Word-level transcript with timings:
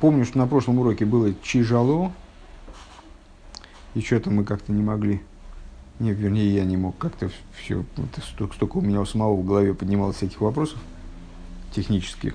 помню, 0.00 0.24
что 0.24 0.38
на 0.38 0.46
прошлом 0.46 0.78
уроке 0.78 1.04
было 1.04 1.32
тяжело, 1.32 2.12
и 3.94 4.00
что-то 4.00 4.30
мы 4.30 4.44
как-то 4.44 4.72
не 4.72 4.82
могли, 4.82 5.22
не, 5.98 6.12
вернее, 6.12 6.54
я 6.54 6.64
не 6.64 6.76
мог 6.76 6.98
как-то 6.98 7.30
все, 7.54 7.84
столько, 8.22 8.54
столько 8.54 8.76
у 8.76 8.80
меня 8.82 9.00
у 9.00 9.06
самого 9.06 9.34
в 9.34 9.46
голове 9.46 9.72
поднималось 9.72 10.16
всяких 10.16 10.40
вопросов 10.40 10.78
технических. 11.72 12.34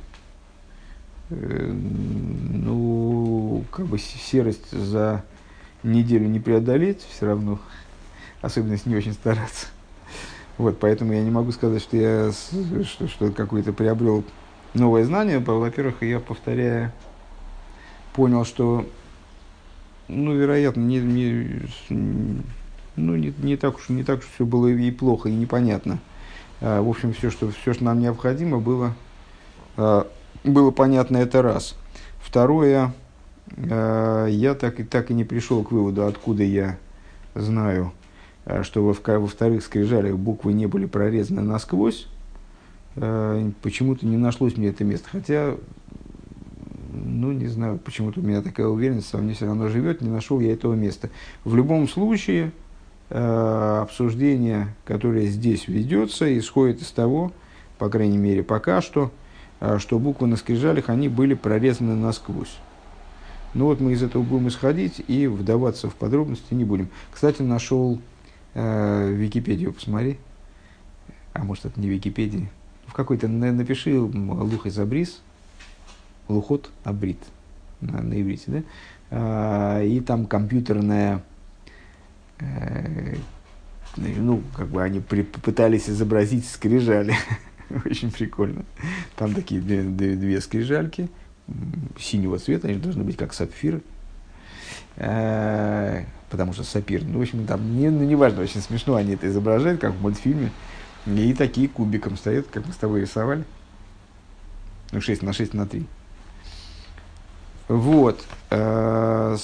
Э, 1.29 1.71
ну, 1.71 3.63
как 3.71 3.85
бы 3.85 3.99
серость 3.99 4.71
за 4.71 5.23
неделю 5.83 6.27
не 6.27 6.39
преодолеть 6.39 7.05
все 7.09 7.27
равно, 7.27 7.59
особенно 8.41 8.73
если 8.73 8.89
не 8.89 8.95
очень 8.95 9.13
стараться. 9.13 9.67
Вот, 10.57 10.79
поэтому 10.79 11.13
я 11.13 11.21
не 11.21 11.31
могу 11.31 11.51
сказать, 11.51 11.81
что 11.81 11.97
я 11.97 12.31
что, 12.83 13.07
что 13.07 13.31
какое-то 13.31 13.73
приобрел 13.73 14.23
новое 14.73 15.05
знание. 15.05 15.39
Во-первых, 15.39 16.03
я 16.03 16.19
повторяю, 16.19 16.91
понял, 18.13 18.45
что, 18.45 18.85
ну, 20.07 20.33
вероятно, 20.33 20.81
не, 20.81 20.99
не, 20.99 21.61
ну, 22.95 23.15
не, 23.15 23.33
не 23.37 23.57
так 23.57 23.77
уж 23.77 23.89
не 23.89 24.03
так 24.03 24.19
уж 24.19 24.25
все 24.33 24.45
было 24.45 24.67
и 24.67 24.91
плохо, 24.91 25.29
и 25.29 25.33
непонятно. 25.33 25.99
А, 26.61 26.81
в 26.81 26.89
общем, 26.89 27.13
все, 27.13 27.29
что, 27.29 27.49
все, 27.51 27.73
что 27.73 27.83
нам 27.83 27.99
необходимо, 27.99 28.59
было, 28.59 28.93
а, 29.77 30.07
было 30.43 30.71
понятно, 30.71 31.17
это 31.17 31.41
раз. 31.41 31.75
Второе, 32.19 32.93
а, 33.57 34.27
я 34.27 34.53
так 34.53 34.79
и, 34.79 34.83
так 34.83 35.09
и 35.11 35.13
не 35.13 35.23
пришел 35.23 35.63
к 35.63 35.71
выводу, 35.71 36.05
откуда 36.05 36.43
я 36.43 36.77
знаю, 37.33 37.93
что 38.63 38.83
во, 38.83 39.19
во 39.19 39.27
вторых 39.27 39.63
скрижалях 39.63 40.17
буквы 40.17 40.53
не 40.53 40.67
были 40.67 40.85
прорезаны 40.85 41.41
насквозь, 41.41 42.07
почему-то 42.95 44.05
не 44.05 44.17
нашлось 44.17 44.57
мне 44.57 44.67
это 44.67 44.83
место. 44.83 45.07
Хотя, 45.09 45.55
ну, 47.03 47.31
не 47.31 47.47
знаю, 47.47 47.77
почему-то 47.77 48.19
у 48.19 48.23
меня 48.23 48.41
такая 48.41 48.67
уверенность, 48.67 49.11
во 49.13 49.19
мне 49.19 49.33
все 49.33 49.45
равно 49.45 49.69
живет, 49.69 50.01
не 50.01 50.09
нашел 50.09 50.39
я 50.39 50.53
этого 50.53 50.73
места. 50.73 51.09
В 51.43 51.55
любом 51.55 51.87
случае, 51.87 52.51
а, 53.09 53.81
обсуждение, 53.83 54.75
которое 54.85 55.27
здесь 55.27 55.67
ведется, 55.67 56.37
исходит 56.37 56.81
из 56.81 56.91
того, 56.91 57.31
по 57.77 57.89
крайней 57.89 58.17
мере, 58.17 58.43
пока 58.43 58.81
что, 58.81 59.11
что 59.79 59.99
буквы 59.99 60.27
на 60.27 60.35
скрижалях, 60.35 60.89
они 60.89 61.09
были 61.09 61.33
прорезаны 61.33 61.95
насквозь. 61.95 62.57
Ну 63.53 63.65
вот 63.65 63.81
мы 63.81 63.93
из 63.93 64.03
этого 64.03 64.23
будем 64.23 64.47
исходить 64.47 65.03
и 65.07 65.27
вдаваться 65.27 65.89
в 65.89 65.95
подробности 65.95 66.53
не 66.53 66.63
будем. 66.63 66.87
Кстати, 67.11 67.41
нашел 67.41 67.99
э, 68.53 69.11
Википедию, 69.11 69.73
посмотри. 69.73 70.17
А 71.33 71.43
может, 71.43 71.65
это 71.65 71.79
не 71.79 71.89
Википедия. 71.89 72.49
В 72.85 72.93
какой-то 72.93 73.27
напиши 73.27 73.99
Лух 73.99 74.65
из 74.65 74.79
Абрис, 74.79 75.21
Лухот 76.31 76.69
Абрит 76.83 77.19
на, 77.81 78.01
на 78.01 78.21
иврите, 78.21 78.43
да? 78.47 78.63
А, 79.11 79.83
и 79.83 79.99
там 79.99 80.25
компьютерная, 80.25 81.23
э, 82.39 83.15
ну, 83.97 84.41
как 84.55 84.67
бы 84.67 84.81
они 84.81 84.99
при, 85.01 85.23
попытались 85.23 85.89
изобразить 85.89 86.47
скрижали. 86.47 87.15
Очень 87.85 88.11
прикольно. 88.11 88.63
Там 89.15 89.33
такие 89.33 89.61
две, 89.61 89.83
две, 89.83 90.15
две 90.15 90.41
скрижальки 90.41 91.09
синего 91.99 92.39
цвета, 92.39 92.67
они 92.67 92.77
должны 92.77 93.03
быть 93.03 93.17
как 93.17 93.33
сапфиры. 93.33 93.81
Э, 94.95 96.03
потому 96.29 96.53
что 96.53 96.63
сапир, 96.63 97.03
ну, 97.03 97.19
в 97.19 97.21
общем, 97.21 97.45
там, 97.45 97.77
не, 97.77 97.89
ну, 97.89 98.03
неважно, 98.03 98.41
очень 98.41 98.61
смешно 98.61 98.95
они 98.95 99.13
это 99.13 99.27
изображают, 99.27 99.81
как 99.81 99.93
в 99.93 100.01
мультфильме. 100.01 100.51
И 101.05 101.33
такие 101.33 101.67
кубиком 101.67 102.15
стоят, 102.15 102.47
как 102.47 102.65
мы 102.67 102.73
с 102.73 102.77
тобой 102.77 103.01
рисовали. 103.01 103.43
Ну, 104.91 105.01
6 105.01 105.23
на 105.23 105.33
6 105.33 105.53
на 105.53 105.65
3. 105.65 105.85
Вот. 107.71 108.19
Э, 108.49 109.37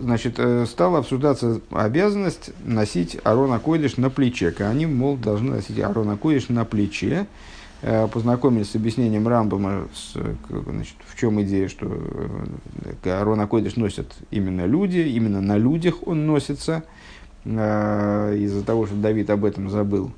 значит, 0.00 0.36
э, 0.38 0.64
стала 0.64 1.00
обсуждаться 1.00 1.60
обязанность 1.70 2.52
носить 2.64 3.18
Арона 3.22 3.58
Койдыш 3.58 3.98
на 3.98 4.08
плече. 4.08 4.54
Они, 4.60 4.86
мол, 4.86 5.18
должны 5.18 5.56
носить 5.56 5.78
Арона 5.78 6.16
Койдыш 6.16 6.48
на 6.48 6.64
плече. 6.64 7.26
Э, 7.82 8.08
познакомились 8.08 8.70
с 8.70 8.76
объяснением 8.76 9.28
Рамбама, 9.28 9.88
с, 9.92 10.14
значит, 10.48 10.94
в 11.06 11.20
чем 11.20 11.42
идея, 11.42 11.68
что 11.68 11.86
Арона 13.04 13.46
Койдыш 13.46 13.76
носят 13.76 14.10
именно 14.30 14.64
люди, 14.64 15.00
именно 15.00 15.42
на 15.42 15.58
людях 15.58 15.96
он 16.06 16.26
носится. 16.26 16.82
Из-за 17.44 18.64
того, 18.64 18.86
что 18.86 18.96
Давид 18.96 19.28
об 19.28 19.44
этом 19.44 19.68
забыл 19.68 20.12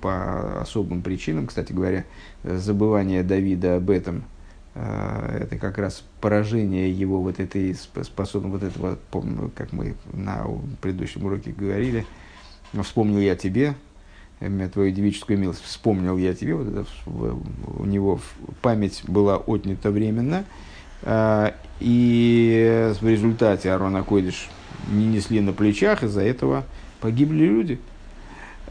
по 0.00 0.60
особым 0.60 1.02
причинам, 1.02 1.48
кстати 1.48 1.72
говоря, 1.72 2.04
забывание 2.44 3.24
Давида 3.24 3.78
об 3.78 3.90
этом– 3.90 4.22
это 4.76 5.56
как 5.58 5.78
раз 5.78 6.04
поражение 6.20 6.90
его 6.90 7.22
вот 7.22 7.40
этой 7.40 7.74
способности, 7.74 8.46
вот 8.46 8.62
этого, 8.62 8.98
как 9.54 9.72
мы 9.72 9.94
на 10.12 10.46
предыдущем 10.82 11.24
уроке 11.24 11.52
говорили, 11.52 12.04
вспомнил 12.82 13.20
я 13.20 13.36
тебе, 13.36 13.74
твою 14.72 14.92
девическую 14.92 15.38
милость, 15.38 15.62
вспомнил 15.62 16.18
я 16.18 16.34
тебе, 16.34 16.54
вот 16.54 16.68
это, 16.68 16.86
у 17.06 17.86
него 17.86 18.20
память 18.60 19.02
была 19.06 19.36
отнята 19.36 19.90
временно, 19.90 20.44
э, 21.02 21.52
и 21.80 22.92
в 23.00 23.08
результате 23.08 23.72
Арона 23.72 24.02
Койдиш 24.02 24.48
не 24.88 25.06
несли 25.06 25.40
на 25.40 25.52
плечах, 25.52 26.02
из-за 26.02 26.22
этого 26.22 26.64
погибли 27.00 27.44
люди. 27.44 27.80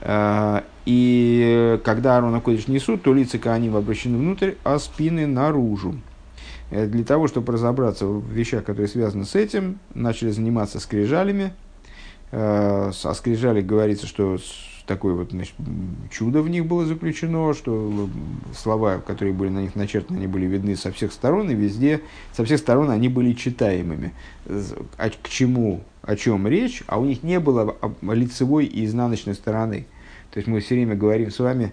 Э, 0.02 0.62
и 0.86 1.80
когда 1.84 2.16
Аарона 2.16 2.42
Кодиш 2.42 2.68
несут, 2.68 3.04
то 3.04 3.14
лица 3.14 3.38
Кааним 3.38 3.76
обращены 3.76 4.18
внутрь, 4.18 4.54
а 4.64 4.80
спины 4.80 5.28
наружу. 5.28 5.96
Э, 6.72 6.86
для 6.86 7.04
того, 7.04 7.28
чтобы 7.28 7.54
разобраться 7.54 8.06
в 8.06 8.30
вещах, 8.30 8.64
которые 8.64 8.88
связаны 8.88 9.26
с 9.26 9.36
этим, 9.36 9.80
начали 9.94 10.30
заниматься 10.30 10.80
скрижалями. 10.80 11.54
О 12.32 12.92
э, 12.92 13.14
скрижали 13.14 13.62
говорится, 13.62 14.08
что 14.08 14.38
такое 14.86 15.14
вот 15.14 15.32
значит, 15.32 15.56
чудо 16.12 16.42
в 16.42 16.50
них 16.50 16.66
было 16.66 16.86
заключено, 16.86 17.54
что 17.54 18.10
слова, 18.56 19.00
которые 19.00 19.34
были 19.34 19.50
на 19.50 19.60
них 19.60 19.76
начертаны, 19.76 20.18
они 20.18 20.28
были 20.28 20.46
видны 20.46 20.76
со 20.76 20.92
всех 20.92 21.12
сторон, 21.12 21.50
и 21.50 21.56
везде, 21.56 22.02
со 22.34 22.46
всех 22.46 22.60
сторон 22.60 22.90
они 22.90 23.10
были 23.10 23.34
читаемыми. 23.34 24.14
А 24.98 25.10
к 25.10 25.30
чему, 25.30 25.82
о 26.02 26.16
чем 26.16 26.48
речь, 26.48 26.84
а 26.88 27.00
у 27.00 27.06
них 27.06 27.24
не 27.24 27.40
было 27.40 27.76
лицевой 28.02 28.66
и 28.66 28.86
изнаночной 28.86 29.34
стороны. 29.34 29.88
То 30.32 30.40
есть 30.40 30.48
мы 30.48 30.60
все 30.60 30.76
время 30.76 30.96
говорим 30.96 31.32
с 31.32 31.40
вами, 31.40 31.72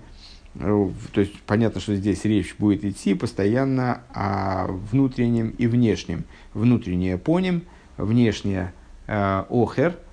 э, 0.55 0.89
то 1.12 1.21
есть 1.21 1.41
понятно, 1.43 1.81
что 1.81 1.95
здесь 1.97 2.25
речь 2.25 2.55
будет 2.59 2.84
идти 2.84 3.15
постоянно 3.15 4.03
о 4.15 4.69
внутреннем 4.69 5.51
и 5.59 5.67
внешнем. 5.67 6.25
Внутреннее 6.55 7.19
поним, 7.19 7.62
внешнее 7.97 8.72
э, 9.06 9.45
охер, 9.51 9.93
э, 9.93 10.12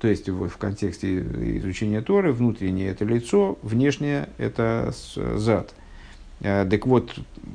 то 0.00 0.08
есть 0.08 0.28
вот 0.28 0.50
в 0.50 0.56
контексте 0.56 1.20
изучения 1.58 2.00
Торы, 2.00 2.32
внутреннее 2.32 2.90
это 2.90 3.04
лицо, 3.04 3.58
внешнее 3.62 4.28
это 4.38 4.92
зад. 5.14 5.74
Э, 6.40 6.66
так 6.68 6.86
вот, 6.86 7.14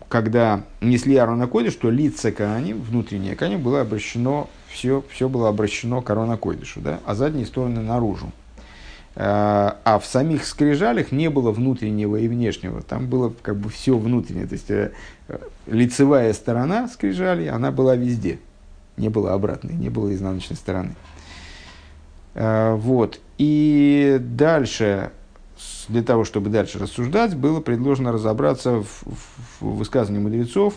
когда 0.10 0.64
несли 0.82 1.16
Арона 1.16 1.48
Койдыш, 1.48 1.76
то 1.76 1.90
лица 1.90 2.32
Каани, 2.32 2.74
внутреннее 2.74 3.36
Каани, 3.36 3.58
было 3.58 3.82
обращено, 3.82 4.50
все, 4.68 5.04
все 5.10 5.30
было 5.30 5.50
обращено 5.50 6.02
к 6.02 6.10
Арона 6.10 6.38
Койдышу, 6.38 6.82
да, 6.82 7.00
а 7.06 7.16
задние 7.16 7.46
стороны 7.46 7.82
наружу. 7.82 8.32
Э, 9.16 9.74
а 9.84 10.00
в 10.00 10.06
самих 10.06 10.46
скрижалях 10.46 11.12
не 11.12 11.30
было 11.30 11.52
внутреннего 11.52 12.16
и 12.16 12.28
внешнего. 12.28 12.82
Там 12.82 13.08
было 13.08 13.34
как 13.42 13.58
бы 13.58 13.70
все 13.70 13.98
внутреннее. 13.98 14.48
То 14.48 14.54
есть 14.54 14.72
э, 14.72 14.92
лицевая 15.68 16.34
сторона 16.34 16.88
скрижали, 16.88 17.48
она 17.48 17.72
была 17.72 17.96
везде. 17.96 18.40
Не 18.98 19.10
было 19.10 19.34
обратной, 19.34 19.74
не 19.74 19.90
было 19.90 20.14
изнаночной 20.14 20.58
стороны. 20.58 20.96
Э, 22.34 22.76
вот. 22.76 23.20
И 23.38 24.18
дальше, 24.20 25.12
для 25.88 26.04
того, 26.04 26.26
чтобы 26.26 26.50
дальше 26.50 26.80
рассуждать, 26.80 27.36
было 27.36 27.62
предложено 27.62 28.12
разобраться 28.12 28.82
в, 28.82 29.04
в, 29.06 29.78
высказывании 29.78 30.24
мудрецов, 30.24 30.76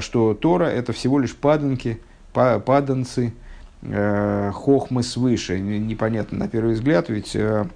что 0.00 0.34
Тора 0.34 0.64
это 0.64 0.92
всего 0.92 1.18
лишь 1.18 1.34
паданки, 1.34 2.00
паданцы, 2.32 3.32
э, 3.84 4.50
хохмы 4.52 5.02
свыше. 5.02 5.58
Непонятно 5.58 6.38
на 6.38 6.48
первый 6.48 6.74
взгляд, 6.74 7.08
ведь 7.08 7.36
э, 7.36 7.66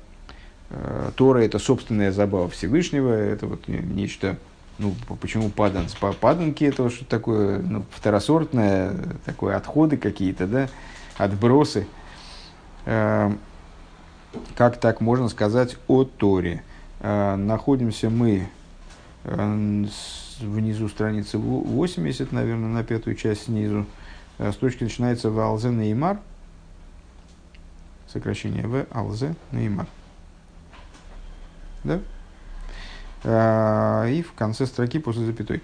э, 0.70 1.10
Тора 1.16 1.38
это 1.40 1.58
собственная 1.58 2.12
забава 2.12 2.48
Всевышнего, 2.48 3.12
это 3.12 3.46
вот 3.46 3.68
нечто, 3.68 4.36
ну, 4.78 4.94
почему 5.20 5.50
паданс? 5.50 5.94
Паданки 5.94 6.64
это 6.64 6.90
что 6.90 7.04
такое, 7.04 7.58
ну, 7.58 7.84
второсортное, 7.90 8.94
такое 9.24 9.56
отходы 9.56 9.96
какие-то, 9.96 10.46
да, 10.46 10.68
отбросы. 11.16 11.86
Э, 12.90 13.30
как 14.56 14.80
так 14.80 15.02
можно 15.02 15.28
сказать 15.28 15.76
о 15.88 16.04
Торе? 16.04 16.62
Э, 17.00 17.36
находимся 17.36 18.08
мы 18.08 18.48
э, 19.24 19.84
внизу 20.40 20.88
страницы 20.88 21.36
80, 21.36 22.32
наверное, 22.32 22.70
на 22.70 22.82
пятую 22.82 23.14
часть 23.14 23.44
снизу. 23.44 23.84
Э, 24.38 24.52
строчка 24.52 24.84
начинается 24.84 25.30
в 25.30 25.38
Алзе 25.38 25.68
Неймар, 25.68 26.18
сокращение 28.10 28.66
В, 28.66 28.86
Алзе 28.90 29.34
Неймар. 29.52 29.86
Да? 31.84 32.00
И 34.08 34.22
в 34.22 34.32
конце 34.34 34.64
строки 34.64 34.98
после 34.98 35.26
запятой. 35.26 35.60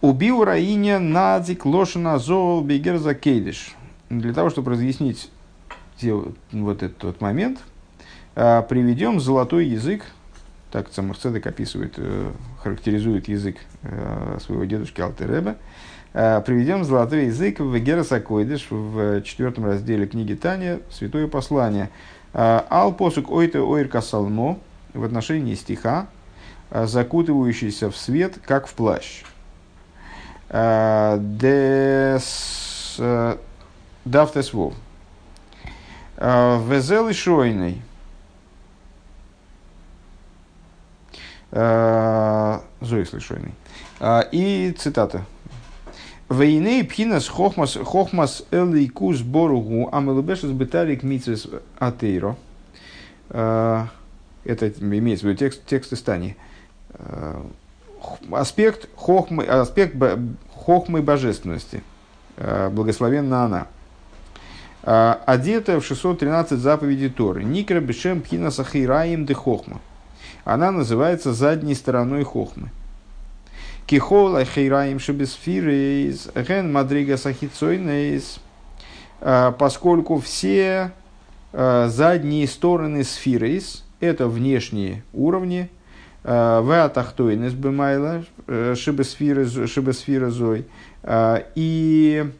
Убил 0.00 0.44
Раиня 0.44 0.98
Надзик 0.98 1.64
Лошина 1.64 2.18
Зол 2.18 2.60
Бегерза 2.62 3.14
Кейдиш. 3.14 3.74
Для 4.10 4.34
того, 4.34 4.50
чтобы 4.50 4.72
разъяснить 4.72 5.30
вот 6.10 6.82
этот 6.82 7.02
вот 7.04 7.20
момент, 7.20 7.58
а, 8.34 8.62
приведем 8.62 9.20
золотой 9.20 9.66
язык, 9.66 10.06
так 10.70 10.88
Цамарцедек 10.88 11.46
описывает, 11.46 11.94
э, 11.98 12.30
характеризует 12.62 13.28
язык 13.28 13.56
э, 13.82 14.38
своего 14.40 14.64
дедушки 14.64 15.02
Алтереба, 15.02 15.56
а, 16.14 16.40
приведем 16.40 16.84
золотой 16.84 17.26
язык 17.26 17.60
в 17.60 17.78
Гераса 17.78 18.20
Койдыш 18.20 18.68
в 18.70 19.20
четвертом 19.22 19.66
разделе 19.66 20.06
книги 20.06 20.32
Таня 20.32 20.80
«Святое 20.90 21.26
послание». 21.28 21.90
А, 22.32 22.66
Ал 22.70 22.94
посук 22.94 23.30
ойте 23.30 23.60
ойр 23.60 23.88
касалмо 23.88 24.58
в 24.94 25.04
отношении 25.04 25.54
стиха, 25.54 26.06
закутывающийся 26.70 27.90
в 27.90 27.96
свет, 27.96 28.38
как 28.46 28.66
в 28.66 28.72
плащ. 28.72 29.24
Дес 31.18 32.20
Дафтес 34.06 34.52
Вов. 34.54 34.74
Везел 36.22 37.08
и 37.08 37.12
Шойный. 37.12 37.82
Зои 41.50 43.04
Слышойный. 43.04 43.54
И 44.30 44.72
цитата. 44.78 45.24
Вейней 46.30 46.84
пхинас 46.84 47.26
хохмас 47.26 47.74
хохмас 47.74 48.44
элейкус 48.52 49.22
боругу 49.22 49.88
амелубешес 49.92 50.50
бетарик 50.50 51.02
мицес 51.02 51.48
атейро. 51.78 52.36
Это 53.28 54.06
имеется 54.44 55.26
в 55.26 55.28
виду 55.28 55.38
текст, 55.38 55.66
текст 55.66 55.92
из 55.92 56.02
Тани. 56.02 56.36
Аспект 58.30 58.88
хохмы, 58.94 59.44
аспект 59.44 59.96
хохмы 60.54 61.02
божественности. 61.02 61.82
Благословенна 62.36 63.44
она. 63.44 63.66
Одетая 64.82 65.78
в 65.78 65.86
613 65.86 66.58
заповедей 66.58 67.08
Торы. 67.08 67.44
Никра 67.44 67.80
бешем 67.80 68.20
пхина 68.20 68.50
сахираим 68.50 69.26
де 69.26 69.34
хохма. 69.34 69.80
Она 70.44 70.72
называется 70.72 71.32
задней 71.32 71.74
стороной 71.74 72.24
хохмы. 72.24 72.70
Кихол 73.86 74.36
ахейраим 74.36 74.98
шебесфирейс, 74.98 76.30
ген 76.34 76.72
мадрига 76.72 77.16
сахицойнейс, 77.16 78.40
а, 79.20 79.52
поскольку 79.52 80.18
все 80.18 80.92
а, 81.52 81.88
задние 81.88 82.46
стороны 82.48 83.04
сфирейс, 83.04 83.84
это 84.00 84.28
внешние 84.28 85.04
уровни, 85.12 85.68
а, 86.24 86.60
в 86.62 86.84
атахтойнес 86.84 87.52
бемайла, 87.52 88.24
э, 88.46 88.74
шибесфира 88.76 90.30
зой, 90.30 90.66
и 91.54 92.30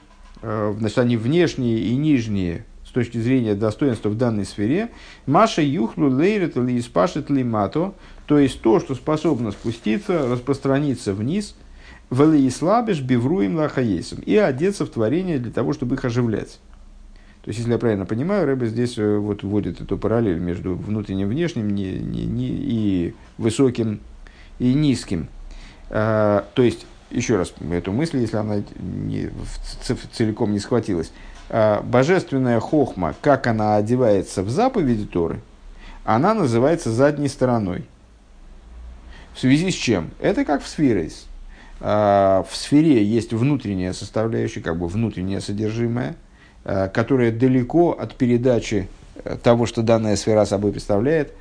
значит, 0.42 0.98
они 0.98 1.16
внешние 1.16 1.78
и 1.78 1.96
нижние 1.96 2.64
с 2.84 2.90
точки 2.90 3.16
зрения 3.18 3.54
достоинства 3.54 4.10
в 4.10 4.16
данной 4.18 4.44
сфере, 4.44 4.90
Маша 5.24 5.62
юхлу 5.62 6.08
лейрет 6.08 6.56
или 6.56 6.78
испашет 6.78 7.30
лимато, 7.30 7.94
то 8.26 8.38
есть 8.38 8.60
то, 8.60 8.80
что 8.80 8.94
способно 8.94 9.50
спуститься, 9.52 10.28
распространиться 10.28 11.14
вниз, 11.14 11.54
вели 12.10 12.46
и 12.46 12.50
слабиш 12.50 13.00
бивруем 13.00 13.56
лахаесом, 13.56 14.18
и 14.20 14.36
одеться 14.36 14.84
в 14.84 14.90
творение 14.90 15.38
для 15.38 15.52
того, 15.52 15.72
чтобы 15.72 15.94
их 15.94 16.04
оживлять. 16.04 16.60
То 17.42 17.48
есть, 17.48 17.58
если 17.58 17.72
я 17.72 17.78
правильно 17.78 18.06
понимаю, 18.06 18.46
Рэбе 18.46 18.66
здесь 18.66 18.98
э, 18.98 19.16
вот 19.16 19.42
вводит 19.42 19.80
эту 19.80 19.98
параллель 19.98 20.38
между 20.38 20.76
внутренним, 20.76 21.28
внешним 21.28 21.70
не, 21.70 21.94
не, 21.94 22.24
не, 22.24 22.48
и 22.48 23.14
высоким 23.36 24.00
и 24.60 24.74
низким. 24.74 25.28
А, 25.90 26.46
то 26.54 26.62
есть, 26.62 26.86
еще 27.12 27.36
раз 27.36 27.54
эту 27.70 27.92
мысль, 27.92 28.18
если 28.18 28.36
она 28.36 28.62
не, 28.78 29.30
целиком 30.12 30.52
не 30.52 30.58
схватилась. 30.58 31.12
А, 31.48 31.82
божественная 31.82 32.60
хохма, 32.60 33.14
как 33.20 33.46
она 33.46 33.76
одевается 33.76 34.42
в 34.42 34.50
заповеди 34.50 35.04
Торы, 35.04 35.40
она 36.04 36.34
называется 36.34 36.90
задней 36.90 37.28
стороной. 37.28 37.84
В 39.34 39.40
связи 39.40 39.70
с 39.70 39.74
чем? 39.74 40.10
Это 40.20 40.44
как 40.44 40.62
в 40.62 40.68
сфере. 40.68 41.10
А, 41.80 42.44
в 42.48 42.56
сфере 42.56 43.04
есть 43.04 43.32
внутренняя 43.32 43.92
составляющая, 43.92 44.60
как 44.60 44.78
бы 44.78 44.88
внутреннее 44.88 45.40
содержимое, 45.40 46.16
а, 46.64 46.88
которое 46.88 47.30
далеко 47.32 47.90
от 47.90 48.14
передачи 48.14 48.88
э, 49.24 49.36
того, 49.42 49.66
что 49.66 49.82
данная 49.82 50.16
сфера 50.16 50.44
собой 50.44 50.72
представляет, 50.72 51.32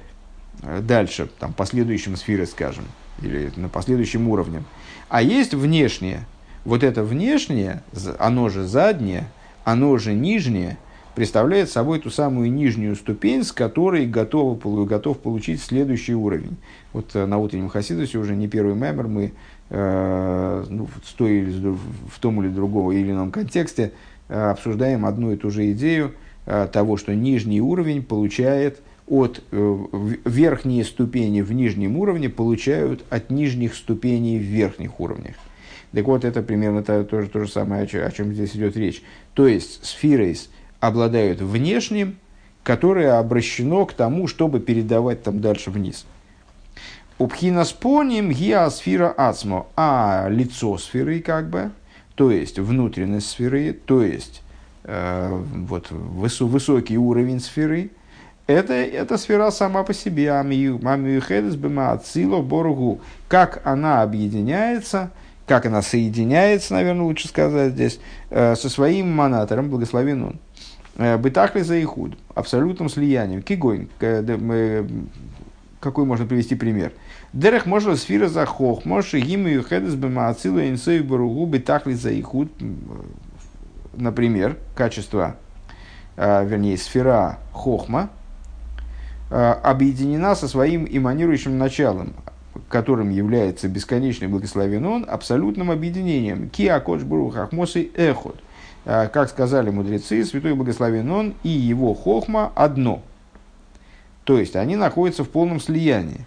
дальше, 0.82 1.30
там, 1.40 1.54
последующим 1.54 2.16
сферы, 2.18 2.46
скажем, 2.46 2.86
или 3.22 3.52
на 3.56 3.70
последующем 3.70 4.28
уровне. 4.28 4.64
А 5.10 5.22
есть 5.22 5.54
внешнее. 5.54 6.26
Вот 6.66 6.84
это 6.84 7.04
внешнее, 7.04 7.84
оно 8.20 8.50
же 8.50 8.66
заднее, 8.66 9.28
оно 9.64 9.98
же 9.98 10.14
нижнее– 10.14 10.78
представляет 11.16 11.70
собой 11.70 12.00
ту 12.00 12.10
самую 12.10 12.52
нижнюю 12.52 12.96
ступень, 12.96 13.44
с 13.44 13.52
которой 13.52 14.06
готов, 14.06 14.60
готов 14.88 15.20
получить 15.20 15.62
следующий 15.62 16.16
уровень. 16.16 16.58
Вот 16.94 17.16
э, 17.16 17.26
на 17.26 17.38
утреннем 17.38 17.70
Хасидусе 17.70 18.18
уже 18.18 18.36
не 18.36 18.48
первый 18.48 18.76
мемор 18.76 19.08
мы 19.08 19.34
э, 19.70 20.66
ну, 20.70 20.86
в, 20.88 21.80
в 22.10 22.20
том 22.20 22.44
или 22.44 22.50
другом 22.50 22.92
или 22.92 23.12
ином 23.12 23.32
контексте 23.32 23.92
э, 24.30 24.52
обсуждаем 24.52 25.06
одну 25.06 25.32
и 25.34 25.38
ту 25.38 25.52
же 25.52 25.72
идею 25.72 26.14
э, 26.46 26.68
того, 26.72 26.98
что 26.98 27.14
нижний 27.14 27.62
уровень 27.62 28.04
получает 28.04 28.82
от 29.12 29.44
э, 29.52 29.78
верхние 30.26 30.84
ступени 30.84 31.42
в 31.42 31.52
нижнем 31.52 31.98
уровне 31.98 32.30
получают 32.30 33.04
от 33.12 33.30
нижних 33.30 33.76
ступеней 33.76 34.40
в 34.40 34.44
верхних 34.44 35.00
уровнях. 35.00 35.36
Так 35.92 36.06
вот, 36.06 36.26
это 36.26 36.42
примерно 36.42 36.82
то, 36.82 37.04
то, 37.04 37.28
то 37.28 37.44
же 37.44 37.52
самое, 37.52 37.84
о 37.84 38.12
чем 38.12 38.34
здесь 38.34 38.56
идет 38.56 38.76
речь. 38.76 39.04
То 39.36 39.46
есть, 39.48 39.86
сфирейс– 39.86 40.50
обладают 40.82 41.40
внешним, 41.40 42.18
которое 42.64 43.18
обращено 43.18 43.86
к 43.86 43.94
тому, 43.94 44.28
чтобы 44.28 44.60
передавать 44.60 45.24
там 45.24 45.40
дальше 45.40 45.72
вниз. 45.72 46.06
Упхина 47.18 47.64
споним 47.64 48.32
гиасфира 48.32 49.10
ацмо, 49.16 49.68
а 49.78 50.28
лицо 50.28 50.78
сферы 50.78 51.22
как 51.22 51.50
бы, 51.50 51.72
то 52.16 52.32
есть 52.32 52.60
внутренность 52.60 53.30
сферы, 53.30 53.74
то 53.74 54.04
есть 54.04 54.42
э, 54.84 55.30
вот 55.32 55.92
высо, 55.92 56.46
высокий 56.46 56.98
уровень 56.98 57.40
сферы, 57.40 57.92
это, 58.48 58.74
это 58.74 59.18
сфера 59.18 59.52
сама 59.52 59.84
по 59.84 59.94
себе, 59.94 60.32
амиюхедес 60.32 61.56
бема 61.56 61.92
ацило 61.92 62.42
боргу, 62.42 63.02
как 63.28 63.62
она 63.64 64.02
объединяется, 64.02 65.12
как 65.48 65.66
она 65.66 65.82
соединяется, 65.82 66.74
наверное, 66.74 67.04
лучше 67.04 67.28
сказать 67.28 67.74
здесь, 67.74 68.00
э, 68.30 68.56
со 68.56 68.70
своим 68.70 69.12
монатором, 69.12 69.70
благословен 69.70 70.24
он. 70.24 70.40
Э, 70.98 71.18
Бытахли 71.18 71.62
за 71.62 71.82
ихуд, 71.82 72.18
абсолютным 72.36 72.90
слиянием. 72.90 73.42
Кигойн, 73.42 73.90
какой 75.80 76.06
можно 76.06 76.26
привести 76.26 76.56
пример? 76.56 76.92
Дерех 77.34 77.66
можно 77.66 77.96
сфира 77.96 78.28
за 78.28 78.46
хох, 78.46 78.86
может 78.86 79.14
гимию 79.14 79.64
хедес 79.64 79.96
бемаацила 79.96 80.70
инсей 80.70 81.02
баругу 81.02 81.46
бытахли 81.46 81.94
за 81.94 82.12
ихуд. 82.12 82.52
Например, 83.94 84.58
качество, 84.76 85.38
э, 86.18 86.46
вернее, 86.46 86.78
сфера 86.78 87.40
хохма 87.52 88.10
э, 88.10 88.21
объединена 89.32 90.36
со 90.36 90.48
своим 90.48 90.88
иманирующим 90.90 91.58
началом, 91.58 92.14
которым 92.68 93.10
является 93.10 93.68
бесконечный 93.68 94.28
благословен 94.28 94.86
он, 94.86 95.06
абсолютным 95.10 95.72
объединением. 95.72 96.50
Киа 96.50 96.80
коч 96.80 97.02
буру 97.02 97.30
хахмосы 97.30 97.90
эхот– 97.96 98.36
Э, 98.86 99.08
как 99.08 99.30
сказали 99.30 99.70
мудрецы, 99.70 100.24
святой 100.26 100.56
благословен 100.56 101.10
он 101.12 101.34
и 101.44 101.50
его 101.50 101.94
хохма 101.94 102.52
одно. 102.56 103.02
То 104.24 104.38
есть 104.38 104.56
они 104.56 104.76
находятся 104.76 105.24
в 105.24 105.30
полном 105.30 105.60
слиянии. 105.60 106.26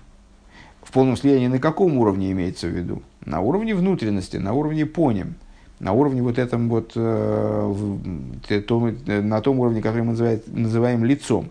В 0.83 0.93
полном 0.93 1.17
слиянии 1.17 1.49
на 1.49 1.59
каком 1.59 1.97
уровне 1.99 2.31
имеется 2.33 2.69
в 2.69 2.71
виду? 2.71 3.03
На 3.25 3.41
уровне 3.41 3.75
внутренности, 3.75 4.37
на 4.37 4.53
уровне 4.53 4.87
поним, 4.87 5.35
на 5.81 5.93
уровне 5.93 6.23
вот 6.23 6.39
этом 6.39 6.69
вот, 6.69 6.93
э, 6.95 7.75
э 8.49 9.21
на 9.23 9.41
том 9.41 9.61
уровне, 9.61 9.83
который 9.83 10.03
мы 10.03 10.41
называем 10.47 11.05
лицом. 11.05 11.51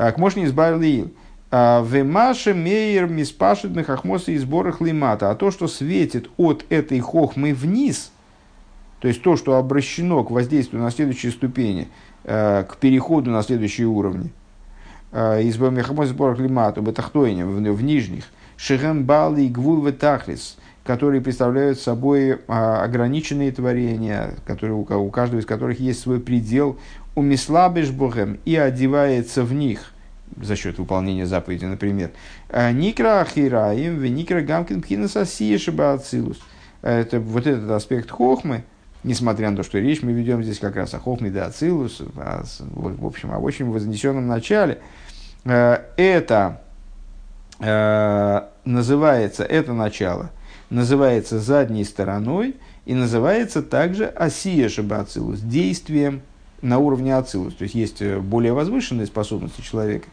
К 0.00 0.16
мощни 0.16 0.44
избавили 0.44 1.12
Вемаше 1.50 2.54
мейер 2.54 3.06
миспашет 3.06 3.74
мехахмоса 3.74 4.32
и 4.32 4.38
сборах 4.38 4.80
лимата. 4.80 5.30
А 5.30 5.34
то, 5.34 5.50
что 5.50 5.68
светит 5.68 6.30
от 6.36 6.64
этой 6.70 7.00
хохмы 7.00 7.52
вниз– 7.52 8.12
то 9.00 9.08
есть 9.08 9.22
то, 9.22 9.36
что 9.36 9.56
обращено 9.56 10.22
к 10.24 10.30
воздействию 10.30 10.82
на 10.82 10.90
следующие 10.90 11.32
ступени, 11.32 11.88
э, 12.24 12.64
к 12.68 12.76
переходу 12.76 13.30
на 13.30 13.42
следующие 13.42 13.86
уровни. 13.86 14.30
Из 15.12 15.58
Мехамос 15.58 16.10
сбора 16.10 16.36
климату, 16.36 16.82
бетахтойне, 16.82 17.44
в 17.44 17.82
нижних, 17.82 18.26
Шехем 18.56 19.02
Бали 19.02 19.48
Гвул 19.48 19.84
Ветахлис, 19.84 20.56
которые 20.90 21.20
представляют 21.20 21.78
собой 21.78 22.40
а, 22.48 22.82
ограниченные 22.82 23.52
творения, 23.52 24.34
которые, 24.44 24.74
у 24.74 25.10
каждого 25.10 25.38
из 25.38 25.46
которых 25.46 25.78
есть 25.78 26.00
свой 26.00 26.18
предел, 26.18 26.80
у 27.14 27.22
Мислабеш 27.22 27.92
Богем 27.92 28.40
и 28.44 28.56
одевается 28.56 29.44
в 29.44 29.52
них 29.52 29.92
за 30.36 30.56
счет 30.56 30.80
выполнения 30.80 31.26
заповеди, 31.26 31.64
например. 31.64 32.10
Никра 32.72 33.20
Ахираим, 33.20 34.02
Никра 34.02 34.40
Гамкин 34.40 34.82
Пхинас 34.82 35.16
Асия 35.16 35.60
Ацилус. 35.92 36.40
Это 36.82 37.20
вот 37.20 37.46
этот 37.46 37.70
аспект 37.70 38.10
хохмы, 38.10 38.64
несмотря 39.04 39.48
на 39.50 39.58
то, 39.58 39.62
что 39.62 39.78
речь 39.78 40.02
мы 40.02 40.10
ведем 40.10 40.42
здесь 40.42 40.58
как 40.58 40.74
раз 40.74 40.92
о 40.94 40.98
хохме 40.98 41.30
да 41.30 41.46
ацилус, 41.46 42.00
в 42.00 43.06
общем, 43.06 43.30
о 43.30 43.38
очень 43.38 43.70
вознесенном 43.70 44.26
начале, 44.26 44.80
это 45.44 46.62
называется, 48.64 49.44
это 49.44 49.72
начало, 49.72 50.30
называется 50.70 51.38
задней 51.38 51.84
стороной 51.84 52.56
и 52.86 52.94
называется 52.94 53.62
также 53.62 54.06
осия 54.06 54.68
шабацилус, 54.68 55.40
действием 55.40 56.22
на 56.62 56.78
уровне 56.78 57.14
ацилус. 57.14 57.54
То 57.54 57.64
есть 57.64 57.74
есть 57.74 58.02
э, 58.02 58.18
более 58.18 58.52
возвышенные 58.52 59.06
способности 59.06 59.60
человека, 59.60 60.06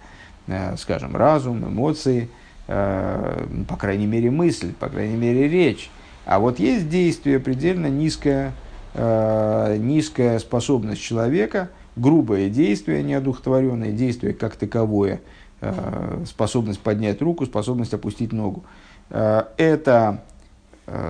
скажем, 0.77 1.17
разум, 1.17 1.67
эмоции, 1.67 2.29
по 2.67 3.75
крайней 3.77 4.05
мере 4.07 4.31
мысль, 4.31 4.71
по 4.71 4.87
крайней 4.87 5.17
мере 5.17 5.49
речь. 5.49 5.89
А 6.27 6.39
вот 6.39 6.59
есть 6.59 6.89
действие 6.89 7.39
предельно 7.39 7.87
низкое, 7.87 8.51
э, 8.93 9.77
низкая 9.79 10.39
способность 10.39 11.01
человека, 11.01 11.69
грубое 11.95 12.49
действие, 12.49 13.01
неодухотворенное 13.01 13.93
действие 13.93 14.33
как 14.33 14.57
таковое, 14.57 15.21
э, 15.61 16.23
способность 16.27 16.81
поднять 16.81 17.21
руку, 17.21 17.45
способность 17.45 17.93
опустить 17.93 18.33
ногу. 18.33 18.65
Э, 19.09 19.43
эта 19.55 20.21
э, 20.35 20.36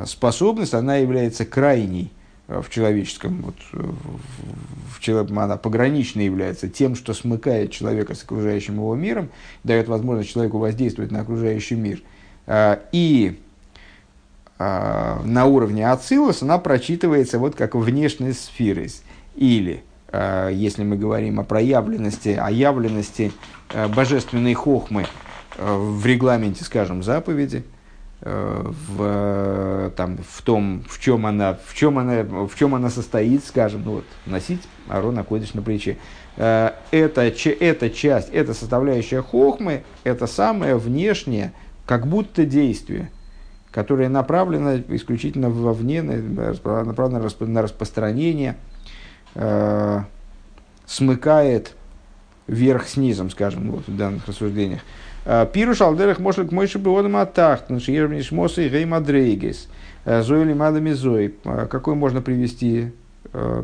способность, 0.06 0.74
она 0.74 0.96
является 0.98 1.46
крайней 1.46 2.12
э, 2.48 2.62
в 2.62 2.70
человеческом, 2.70 3.44
вот, 3.44 3.56
в, 3.72 5.00
в, 5.00 5.40
она 5.40 5.58
пограничной 5.58 6.26
является 6.26 6.68
тем, 6.68 6.96
что 6.96 7.14
смыкает 7.14 7.72
человека 7.72 8.16
с 8.16 8.24
окружающим 8.24 8.76
его 8.76 8.96
миром, 8.96 9.30
дает 9.64 9.88
возможность 9.88 10.32
человеку 10.32 10.58
воздействовать 10.58 11.12
на 11.12 11.22
окружающий 11.22 11.76
мир. 11.76 12.02
Э, 12.48 12.80
и 12.92 13.40
э, 14.58 15.18
на 15.24 15.46
уровне 15.46 15.88
Ацилус, 15.88 16.42
она 16.42 16.58
прочитывается 16.58 17.38
вот 17.38 17.56
как 17.56 17.76
внешней 17.76 18.34
сферой. 18.34 18.92
Или, 19.36 19.84
э, 20.12 20.50
если 20.54 20.84
мы 20.84 20.98
говорим 20.98 21.40
о 21.40 21.44
проявленности, 21.44 22.30
о 22.30 22.50
явленности 22.50 23.32
э, 23.70 23.88
божественной 23.88 24.56
хохмы 24.56 25.06
э, 25.58 25.78
в 25.78 26.04
регламенте, 26.04 26.64
скажем, 26.64 27.04
заповеди, 27.04 27.58
э, 27.58 27.77
в, 28.22 29.92
там, 29.96 30.18
в 30.18 30.42
том, 30.42 30.84
в 30.90 31.00
чем, 31.00 31.26
она, 31.26 31.58
в, 31.66 31.74
чем 31.76 32.00
она, 32.00 32.24
в 32.24 32.56
чем 32.56 32.74
она 32.74 32.90
состоит, 32.90 33.46
скажем, 33.46 33.84
ну, 33.86 33.92
вот, 33.96 34.06
носить 34.26 34.62
Арона 34.88 35.24
Кодиш 35.24 35.54
на 35.54 35.62
плече. 35.62 35.98
Э, 36.36 36.72
это, 36.92 37.22
эта 37.22 37.90
часть, 37.90 38.30
эта 38.30 38.54
составляющая 38.54 39.22
хохмы, 39.22 39.84
это 40.04 40.26
самое 40.26 40.78
внешнее, 40.78 41.54
как 41.86 42.08
будто 42.08 42.46
действие– 42.46 43.12
которая 43.78 44.10
направлена 44.10 44.78
исключительно 44.88 45.52
вовне, 45.52 46.02
направлена 46.02 47.30
на 47.40 47.62
распространение, 47.62 48.58
э, 49.36 50.02
смыкает 50.88 51.76
верх 52.48 52.88
с 52.88 52.98
низом, 52.98 53.30
скажем, 53.30 53.70
вот, 53.70 53.88
в 53.88 53.96
данных 53.96 54.28
рассуждениях. 54.28 54.82
Э, 55.30 55.46
Пируш 55.52 55.82
алдерах 55.82 56.20
может 56.20 56.50
к 56.50 56.52
мойши 56.54 56.80
быводам 56.80 57.18
атахт, 57.18 57.70
нашиербниш 57.70 58.32
мосы 58.32 58.66
и 58.66 58.70
геймадрейгес, 58.70 59.68
э, 60.06 60.22
зоили 60.22 60.54
мадами 60.54 60.94
зой. 60.94 61.36
Э, 61.44 61.68
какой 61.70 61.96
можно 61.96 62.22
привести 62.22 62.94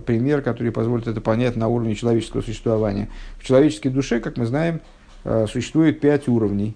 пример, 0.05 0.41
который 0.41 0.73
позволит 0.73 1.07
это 1.07 1.21
понять 1.21 1.55
на 1.55 1.69
уровне 1.69 1.95
человеческого 1.95 2.41
существования? 2.41 3.07
В 3.39 3.45
человеческой 3.45 3.89
душе, 3.89 4.19
как 4.19 4.35
мы 4.35 4.45
знаем, 4.45 4.81
существует 5.23 6.01
пять 6.01 6.27
уровней, 6.27 6.75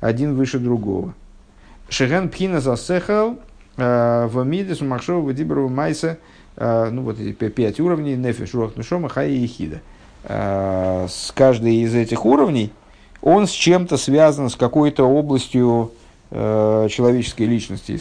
один 0.00 0.34
выше 0.34 0.58
другого– 0.58 1.14
Шеген 1.88 2.28
пхина 2.28 2.60
засехал 2.60 3.38
в 3.76 4.44
мидес 4.44 4.82
махшова 4.82 5.24
вадиброва 5.24 5.68
майса. 5.68 6.18
Ну 6.58 7.00
вот 7.00 7.18
эти 7.18 7.32
пять 7.32 7.80
уровней. 7.80 8.14
Нефиш, 8.14 8.52
руах, 8.52 8.76
нушома, 8.76 9.08
хай 9.08 9.32
и 9.32 9.46
хида. 9.46 9.80
С 10.22 11.32
каждой 11.34 11.76
из 11.76 11.94
этих 11.94 12.26
уровней 12.26 12.72
он 13.22 13.46
с 13.46 13.50
чем-то 13.50 13.96
связан, 13.96 14.48
с 14.50 14.56
какой-то 14.56 15.04
областью 15.04 15.92
человеческой 16.30 17.44
личности 17.44 18.00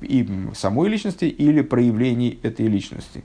и 0.00 0.28
самой 0.54 0.88
личности 0.88 1.26
или 1.26 1.60
проявлений 1.62 2.38
этой 2.42 2.66
личности. 2.66 3.24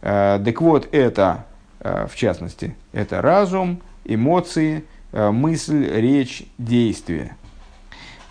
Так 0.00 0.60
вот, 0.60 0.88
это, 0.92 1.46
в 1.80 2.14
частности, 2.14 2.74
это 2.92 3.22
разум, 3.22 3.80
эмоции, 4.04 4.84
мысль, 5.12 5.88
речь, 5.90 6.44
действие– 6.58 7.36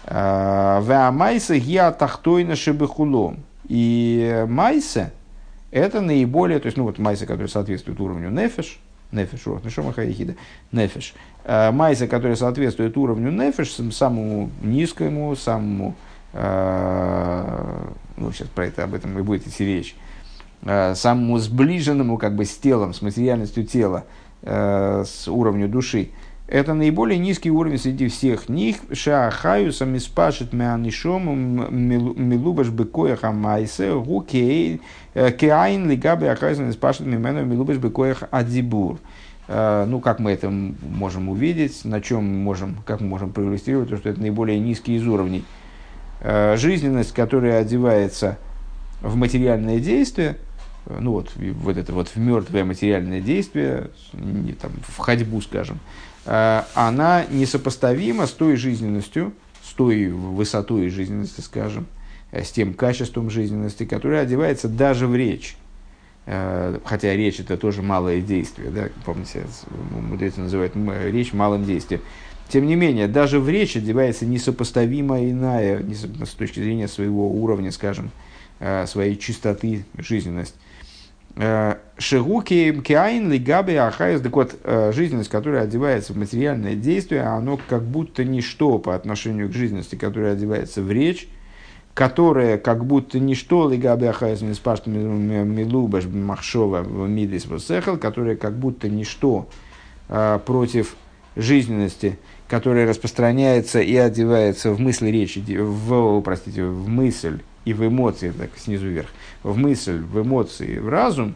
Веа 0.08 1.10
майса 1.12 1.58
гиа 1.58 1.92
тахтойна 1.92 2.56
шебехулом. 2.56 3.44
И 3.68 4.46
майса 4.48 5.12
это 5.72 6.00
наиболее, 6.00 6.60
то 6.60 6.68
есть, 6.68 6.78
ну 6.78 6.84
вот 6.84 7.00
майса, 7.00 7.26
который 7.26 7.48
соответствует 7.48 8.00
уровню 8.00 8.30
нефеш, 8.30 8.80
нефеш, 9.12 9.46
рот, 9.48 9.64
нешома 9.64 9.94
хаихида, 9.94 10.36
нефеш. 10.72 11.14
Майса, 11.46 12.08
который 12.08 12.36
соответствует 12.36 12.98
уровню 12.98 13.32
нефеш, 13.32 13.72
самому 13.94 14.50
низкому, 14.62 15.36
самому, 15.36 15.96
ну 16.34 16.40
сейчас 18.34 18.48
про 18.50 18.66
это, 18.66 18.84
об 18.84 18.94
этом 18.94 19.18
и 19.18 19.22
будет 19.22 19.48
идти 19.48 19.64
речь, 19.66 19.96
самому 20.64 21.38
сближенному 21.38 22.18
как 22.18 22.36
бы 22.36 22.46
с 22.46 22.58
телом, 22.58 22.94
с 22.94 23.02
материальностью 23.02 23.66
тела, 23.66 24.06
с 24.42 25.28
уровню 25.28 25.68
души, 25.68 26.10
это 26.48 26.76
наиболее 26.76 27.18
низкий 27.18 27.50
уровень 27.50 27.80
среди 27.80 28.08
всех 28.08 28.50
них. 28.50 28.78
Шаахаюса 28.92 29.86
миспашет 29.86 30.54
меанишом 30.54 31.26
милубаш 31.72 32.70
бекоях 32.70 33.24
амайсе 33.24 34.00
гу 34.00 34.22
кейн 34.22 34.80
лигабе 35.16 36.30
ахаюса 36.30 36.62
миспашет 36.62 37.08
мимену 37.08 37.44
милубаш 37.46 37.78
бекоях 37.78 38.24
адзибур. 38.30 39.00
Э, 39.48 39.86
ну, 39.88 40.00
как 40.00 40.20
мы 40.20 40.32
это 40.32 40.52
можем 40.52 41.30
увидеть, 41.30 41.84
на 41.84 42.00
чем 42.00 42.24
можем, 42.44 42.78
как 42.86 43.02
мы 43.02 43.08
можем 43.08 43.32
проиллюстрировать, 43.32 43.90
то, 43.90 43.98
что 43.98 44.10
это 44.10 44.22
наиболее 44.22 44.60
низкий 44.60 44.96
из 44.98 45.08
уровней. 45.08 45.44
Э, 46.22 46.58
жизненность, 46.58 47.12
которая 47.12 47.62
одевается 47.62 48.38
в 49.02 49.16
материальное 49.16 49.80
действие, 49.80 50.38
э, 50.86 50.98
ну 51.00 51.14
вот, 51.14 51.32
вот 51.36 51.78
это 51.78 51.92
вот 51.92 52.10
в 52.10 52.18
мертвое 52.18 52.66
материальное 52.66 53.22
действие, 53.22 53.90
не, 54.14 54.54
там, 54.54 54.72
в 54.88 54.98
ходьбу, 55.00 55.42
скажем, 55.42 55.80
Э, 55.80 56.15
она 56.26 57.26
несопоставима 57.30 58.26
с 58.26 58.32
той 58.32 58.56
жизненностью, 58.56 59.34
с 59.66 59.74
той 59.74 60.10
высотой 60.10 60.90
жизненности, 60.90 61.42
скажем, 61.42 61.88
э, 62.32 62.44
с 62.44 62.52
тем 62.52 62.74
качеством 62.74 63.30
жизненности, 63.30 63.86
которое 63.86 64.22
одевается 64.22 64.68
даже 64.68 65.08
в 65.08 65.16
речь. 65.16 65.58
Э, 66.28 66.80
хотя 66.86 67.16
речь 67.16 67.40
это 67.40 67.58
тоже 67.58 67.82
малое 67.82 68.22
действие, 68.22 68.70
да, 68.70 68.90
помните, 69.06 69.46
мудрецы 69.92 70.40
называют 70.40 70.74
речь 71.06 71.34
малым 71.34 71.66
действием. 71.66 72.02
Тем 72.48 72.68
не 72.68 72.76
менее, 72.76 73.08
даже 73.08 73.40
в 73.40 73.50
речь 73.50 73.76
одевается 73.76 74.26
несопоставимо 74.28 75.24
иная, 75.24 75.84
с 76.24 76.30
точки 76.36 76.60
зрения 76.60 76.88
своего 76.88 77.32
уровня, 77.32 77.72
скажем, 77.72 78.12
своей 78.86 79.18
чистоты 79.18 79.84
жизненность. 79.98 80.54
Э, 81.38 81.76
Шигуки 81.98 82.82
киайн 82.82 83.32
лигаби 83.32 83.76
ахайс. 83.76 84.22
Так 84.22 84.36
вот, 84.36 84.56
э, 84.64 84.92
жизненность, 84.94 85.30
которая 85.30 85.64
одевается 85.64 86.14
в 86.14 86.18
материальное 86.18 86.76
действие, 86.76 87.24
оно 87.24 87.60
как 87.70 87.84
будто 87.84 88.24
ничто 88.24 88.78
по 88.80 88.96
отношению 88.96 89.50
к 89.50 89.54
жизненности, 89.54 89.96
которая 89.96 90.34
одевается 90.34 90.82
в 90.82 90.92
речь, 90.92 91.28
которая 91.94 92.58
как 92.58 92.86
будто 92.86 93.20
ничто 93.20 93.70
лигаби 93.70 94.06
ахайс 94.08 94.42
миспашт 94.42 94.88
милубаш 94.88 96.06
махшова 96.06 96.84
мидис 96.84 97.46
восехал, 97.46 97.98
которая 97.98 98.36
как 98.36 98.58
будто 98.58 98.88
ничто 98.90 99.50
э, 100.10 100.40
против 100.46 100.96
жизненности, 101.36 102.18
которая 102.48 102.88
распространяется 102.88 103.82
и 103.82 103.96
одевается 103.96 104.72
в 104.72 104.80
мысли 104.80 105.10
речи, 105.10 105.44
в, 105.58 106.22
простите, 106.22 106.64
в 106.64 106.88
мысль 106.88 107.40
и 107.66 107.74
в 107.74 107.86
эмоции, 107.86 108.32
так 108.32 108.52
снизу 108.58 108.88
вверх, 108.88 109.10
в 109.44 109.58
мысль, 109.58 110.00
в 110.00 110.22
эмоции, 110.22 110.78
в 110.78 110.88
разум, 110.88 111.34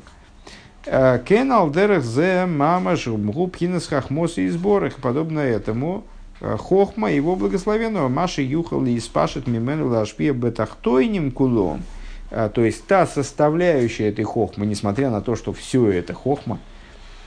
э, 0.86 1.20
кен 1.26 1.52
алдерах 1.52 2.04
зе 2.04 2.46
мама 2.46 2.96
губхинас 3.08 3.88
хахмос 3.88 4.38
и 4.38 4.48
сборах. 4.50 4.96
Подобно 4.98 5.40
этому 5.40 6.06
э, 6.40 6.56
хохма 6.58 7.12
его 7.12 7.36
благословенного 7.36 8.08
Маши 8.08 8.44
юхал 8.44 8.86
и 8.86 9.00
спашет 9.00 9.48
мимену 9.48 9.88
лашпия 9.88 10.34
бетахтойним 10.34 11.32
кулом. 11.32 11.82
Э, 12.30 12.50
то 12.54 12.64
есть 12.64 12.86
та 12.86 13.08
составляющая 13.08 14.10
этой 14.10 14.24
хохмы, 14.24 14.68
несмотря 14.68 15.10
на 15.10 15.22
то, 15.22 15.36
что 15.36 15.52
все 15.52 15.92
это 15.92 16.14
хохма, 16.14 16.60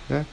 да, 0.09 0.25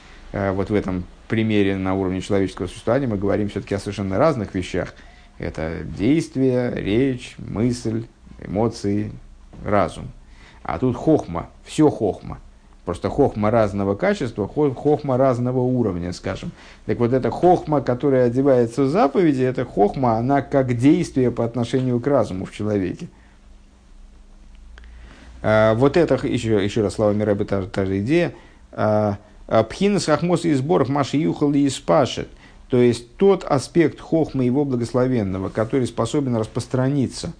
вот 0.52 0.70
в 0.70 0.74
этом 0.74 1.04
примере 1.26 1.76
на 1.76 1.94
уровне 1.94 2.20
человеческого 2.20 2.66
существования 2.66 3.06
мы 3.06 3.16
говорим 3.16 3.48
все-таки 3.48 3.74
о 3.74 3.78
совершенно 3.78 4.18
разных 4.18 4.54
вещах. 4.54 4.94
Это 5.38 5.78
действие, 5.84 6.72
речь, 6.74 7.34
мысль, 7.38 8.04
эмоции, 8.44 9.12
разум. 9.64 10.08
А 10.62 10.78
тут 10.78 10.96
хохма, 10.96 11.48
все 11.64 11.90
хохма. 11.90 12.38
Просто 12.84 13.08
хохма 13.08 13.50
разного 13.50 13.94
качества, 13.94 14.48
хохма 14.48 15.16
разного 15.16 15.60
уровня, 15.60 16.12
скажем. 16.12 16.50
Так 16.86 16.98
вот, 16.98 17.12
эта 17.12 17.30
хохма, 17.30 17.82
которая 17.82 18.26
одевается 18.26 18.82
в 18.82 18.88
заповеди, 18.88 19.42
эта 19.42 19.64
хохма, 19.64 20.16
она 20.16 20.42
как 20.42 20.76
действие 20.76 21.30
по 21.30 21.44
отношению 21.44 22.00
к 22.00 22.06
разуму 22.06 22.46
в 22.46 22.52
человеке. 22.52 23.08
Вот 25.42 25.96
это, 25.96 26.14
еще, 26.26 26.62
еще 26.64 26.82
раз 26.82 26.94
словами 26.94 27.22
Рэба, 27.22 27.44
та, 27.44 27.62
та 27.62 27.86
же 27.86 28.00
идея. 28.00 28.32
Пхинас 29.68 30.06
хахмос 30.06 30.44
и 30.44 30.54
сборов 30.54 30.88
маши 30.88 31.16
юхал 31.18 31.52
и 31.52 31.68
спашет. 31.68 32.28
То 32.68 32.78
есть 32.78 33.16
тот 33.16 33.44
аспект 33.44 34.00
хохма 34.00 34.44
его 34.44 34.64
благословенного, 34.64 35.48
который 35.48 35.86
способен 35.86 36.36
распространиться 36.36 37.32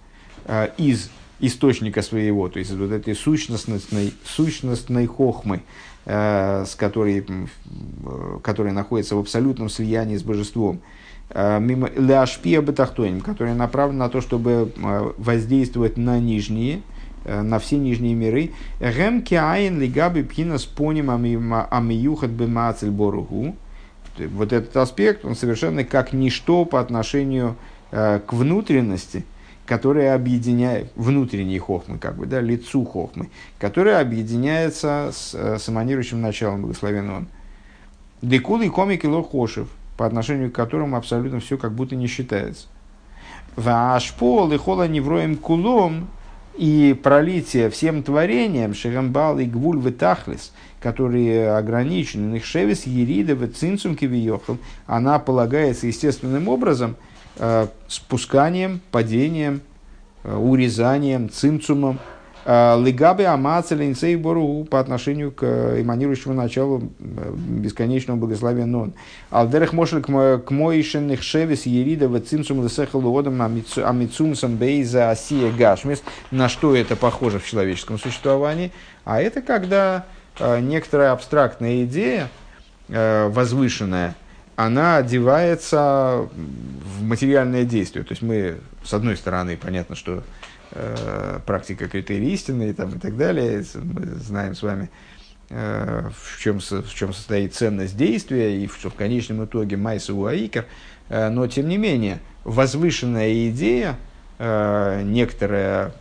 из 0.77 1.09
источника 1.41 2.01
своего, 2.01 2.47
то 2.47 2.59
есть 2.59 2.71
вот 2.71 2.91
этой 2.91 3.15
сущностной, 3.15 3.81
сущностной 4.23 5.07
хохмы, 5.07 5.61
э, 6.05 6.63
с 6.65 6.75
которой, 6.75 7.25
э, 7.27 8.39
которая 8.43 8.73
находится 8.73 9.15
в 9.15 9.19
абсолютном 9.19 9.69
слиянии 9.69 10.17
с 10.17 10.23
божеством, 10.23 10.81
э, 11.29 11.59
мимо 11.59 11.89
ляшпия 11.95 12.61
бетахтоним, 12.61 13.21
которая 13.21 13.55
направлена 13.55 14.05
на 14.05 14.09
то, 14.09 14.21
чтобы 14.21 14.71
э, 14.75 15.11
воздействовать 15.17 15.97
на 15.97 16.19
нижние, 16.19 16.83
э, 17.25 17.41
на 17.41 17.57
все 17.57 17.77
нижние 17.77 18.13
миры. 18.13 18.51
Гем 18.79 19.23
киаин 19.23 19.81
лигабы 19.81 20.23
пхина 20.23 20.59
споним 20.59 21.09
амиюхат 21.09 22.29
бемацель 22.29 22.91
боругу. 22.91 23.55
Вот 24.17 24.53
этот 24.53 24.77
аспект, 24.77 25.25
он 25.25 25.35
совершенно 25.35 25.83
как 25.83 26.13
ничто 26.13 26.65
по 26.65 26.79
отношению 26.79 27.55
к 27.91 28.25
внутренности– 28.31 29.25
которая 29.71 30.15
объединяет 30.15 30.91
внутренние 30.97 31.61
хохмы, 31.61 31.97
как 31.97 32.17
бы, 32.17 32.25
да, 32.25 32.41
лицу 32.41 32.83
хохмы, 32.83 33.29
которая 33.57 34.01
объединяется 34.01 35.11
с 35.13 35.33
э, 35.33 35.59
самонирующим 35.59 36.19
началом, 36.19 36.63
благословен. 36.63 37.29
Декулы 38.21 38.69
комики 38.69 39.05
лохошев, 39.05 39.69
по 39.95 40.05
отношению 40.05 40.51
к 40.51 40.55
которому 40.55 40.97
абсолютно 40.97 41.39
все 41.39 41.57
как 41.57 41.71
будто 41.71 41.95
не 41.95 42.07
считается. 42.07 42.67
Вашпо 43.55 44.45
лихола 44.51 44.89
невроем 44.89 45.37
кулом 45.37 46.09
и 46.57 46.93
пролитие 47.01 47.69
всем 47.69 48.03
творением, 48.03 48.73
шерамбал 48.73 49.39
и 49.39 49.45
гвуль 49.45 49.79
витахлис, 49.79 50.51
которые 50.81 51.49
ограничены, 51.53 52.35
их 52.35 52.43
шевис, 52.43 52.85
ерида, 52.85 53.47
цинцум 53.47 53.95
кивиохал, 53.95 54.57
она 54.85 55.17
полагается 55.17 55.87
естественным 55.87 56.49
образом– 56.49 56.97
спусканием, 57.87 58.81
падением, 58.91 59.61
э, 60.23 60.35
урезанием, 60.35 61.29
цимцумом. 61.29 61.99
Э, 62.43 62.81
Легабе 62.81 63.27
амацелин 63.27 63.95
бору 64.19 64.65
по 64.65 64.79
отношению 64.79 65.31
к 65.31 65.43
эманирующему 65.79 66.33
началу 66.33 66.91
э, 66.99 67.33
бесконечного 67.35 68.17
благословения 68.17 68.65
нон. 68.65 68.93
Алдерах 69.29 69.73
мошел 69.73 70.01
к 70.01 70.51
моишенных 70.51 71.21
шевис 71.21 71.65
еридова 71.65 72.19
цимцум 72.19 72.63
лесехал 72.63 73.01
водом 73.01 73.41
амицумсом 73.41 74.55
бейза 74.55 75.11
асия 75.11 75.51
гашмис. 75.51 76.01
На 76.31 76.49
что 76.49 76.75
это 76.75 76.95
похоже 76.95 77.39
в 77.39 77.45
человеческом 77.45 77.99
существовании? 77.99 78.71
А 79.05 79.21
это 79.21 79.41
когда 79.41 80.05
некоторая 80.39 81.11
абстрактная 81.11 81.83
идея, 81.83 82.29
возвышенная, 82.87 84.15
она 84.65 84.97
одевается 84.97 86.27
в 86.33 87.03
материальное 87.03 87.63
действие. 87.63 88.03
То 88.03 88.11
есть 88.11 88.21
мы, 88.21 88.57
с 88.83 88.93
одной 88.93 89.17
стороны, 89.17 89.57
понятно, 89.57 89.95
что 89.95 90.23
э, 90.71 91.39
практика 91.45 91.87
критерий 91.87 92.31
истины 92.33 92.69
и, 92.69 92.73
там, 92.73 92.89
и 92.95 92.99
так 92.99 93.17
далее, 93.17 93.63
мы 93.75 94.05
знаем 94.15 94.55
с 94.55 94.61
вами, 94.61 94.89
э, 95.49 96.09
в, 96.15 96.39
чем, 96.39 96.59
в 96.59 96.93
чем 96.93 97.13
состоит 97.13 97.55
ценность 97.55 97.97
действия, 97.97 98.63
и 98.63 98.67
что 98.67 98.89
в 98.89 98.95
конечном 98.95 99.45
итоге 99.45 99.77
майса 99.77 100.13
уаикер, 100.13 100.65
э, 101.09 101.29
но 101.29 101.47
тем 101.47 101.67
не 101.67 101.77
менее, 101.77 102.19
возвышенная 102.43 103.49
идея, 103.49 103.97
э, 104.37 105.01
некоторая 105.03 105.93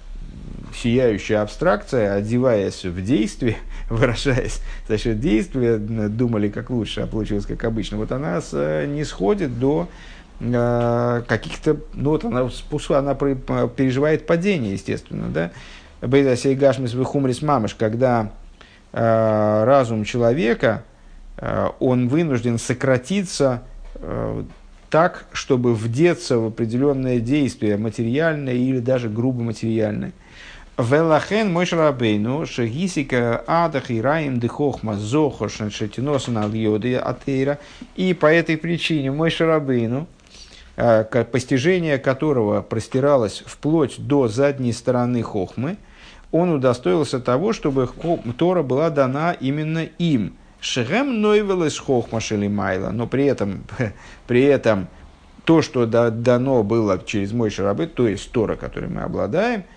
сияющая 0.75 1.43
абстракция, 1.43 2.15
одеваясь 2.15 2.85
в 2.85 3.05
действие, 3.05 3.57
выражаясь 3.91 4.61
за 4.89 4.99
счет 4.99 5.21
действия, 5.21 5.79
думали 5.79 6.49
как 6.49 6.71
лучше, 6.71 7.03
а 7.03 7.07
получилось 7.07 7.47
как 7.47 7.65
обычно. 7.65 7.97
Вот 7.97 8.13
она 8.13 8.41
с, 8.41 8.87
не 8.87 9.05
сходит 9.05 9.59
до 9.59 9.89
э, 10.41 11.23
каких-то, 11.27 11.77
ну 11.95 12.11
вот 12.11 12.25
она, 12.25 12.49
она 12.91 13.15
переживает 13.15 14.27
падение, 14.27 14.73
естественно, 14.73 15.29
да. 15.29 15.51
Бейдасей 16.01 16.55
гашмис 16.55 16.95
выхумрис 16.95 17.43
мамыш, 17.43 17.75
когда 17.75 18.33
э, 18.93 19.65
разум 19.65 20.05
человека, 20.05 20.85
э, 21.37 21.69
он 21.79 22.09
вынужден 22.09 22.59
сократиться 22.59 23.63
э, 23.97 24.45
так, 24.91 25.27
чтобы 25.33 25.75
вдеться 25.75 26.39
в 26.39 26.47
определенное 26.47 27.21
действие, 27.21 27.77
материальное 27.77 28.55
или 28.55 28.81
даже 28.81 29.09
грубо 29.09 29.43
материальное. 29.43 30.13
Велахен 30.83 31.53
мой 31.53 31.67
шрабейну, 31.67 32.47
шагисика 32.47 33.45
адах 33.47 33.91
и 33.91 34.01
раим 34.01 34.41
дыхохма 34.41 34.97
зохошен 34.97 35.71
шатиносан 35.71 36.39
ал 36.39 36.53
йоды 36.53 36.97
атеира. 36.97 37.59
И 37.97 38.15
по 38.15 38.27
этой 38.27 38.57
причине 38.57 39.11
мой 39.11 39.31
шрабейну, 39.31 40.07
э, 40.77 41.05
постижение 41.31 41.99
которого 41.99 42.63
простиралось 42.63 43.43
вплоть 43.47 43.97
до 43.99 44.29
задней 44.29 44.73
стороны 44.73 45.23
хохмы, 45.23 45.77
он 46.33 46.51
удостоился 46.51 47.21
того, 47.21 47.53
чтобы 47.53 47.89
Тора 48.39 48.63
была 48.63 48.91
дана 48.91 49.33
именно 49.33 49.85
им. 49.99 50.35
Шехем 50.61 51.21
нойвелес 51.21 51.79
хохма 51.79 52.21
шелимайла, 52.21 52.91
но 52.91 53.07
при 53.07 53.27
этом, 53.27 53.65
при 54.27 54.43
этом 54.43 54.89
то, 55.45 55.63
что 55.63 55.87
дано 55.87 56.63
было 56.63 57.03
через 57.05 57.33
мой 57.33 57.51
шарабы, 57.51 57.87
то 57.87 58.07
есть 58.07 58.31
Тора, 58.31 58.57
которой 58.57 58.89
мы 58.89 59.03
обладаем– 59.03 59.65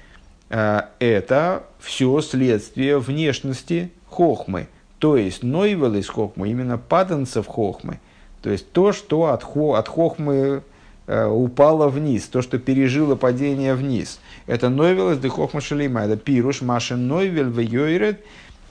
это 0.53 1.63
все 1.79 2.21
следствие 2.21 2.99
внешности 2.99 3.91
хохмы. 4.07 4.67
То 4.99 5.17
есть 5.17 5.41
нойвел 5.41 5.95
из 5.95 6.07
хохмы, 6.07 6.49
именно 6.49 6.77
паданцев 6.77 7.47
хохмы. 7.47 7.99
То 8.43 8.51
есть 8.51 8.71
то, 8.71 8.91
что 8.91 9.25
от, 9.33 9.43
хо, 9.43 9.73
от 9.73 9.87
хохмы 9.87 10.61
э, 11.07 11.25
упало 11.25 11.87
вниз, 11.87 12.27
то, 12.27 12.43
что 12.43 12.59
пережило 12.59 13.15
падение 13.15 13.73
вниз. 13.73 14.19
Это 14.45 14.69
нойвел 14.69 15.11
из 15.11 15.31
хохма 15.31 15.59
шалима. 15.59 16.01
Это 16.01 16.17
пируш 16.17 16.61
машин 16.61 17.07
нойвел 17.07 17.49
в 17.49 17.59
йойред 17.59 18.23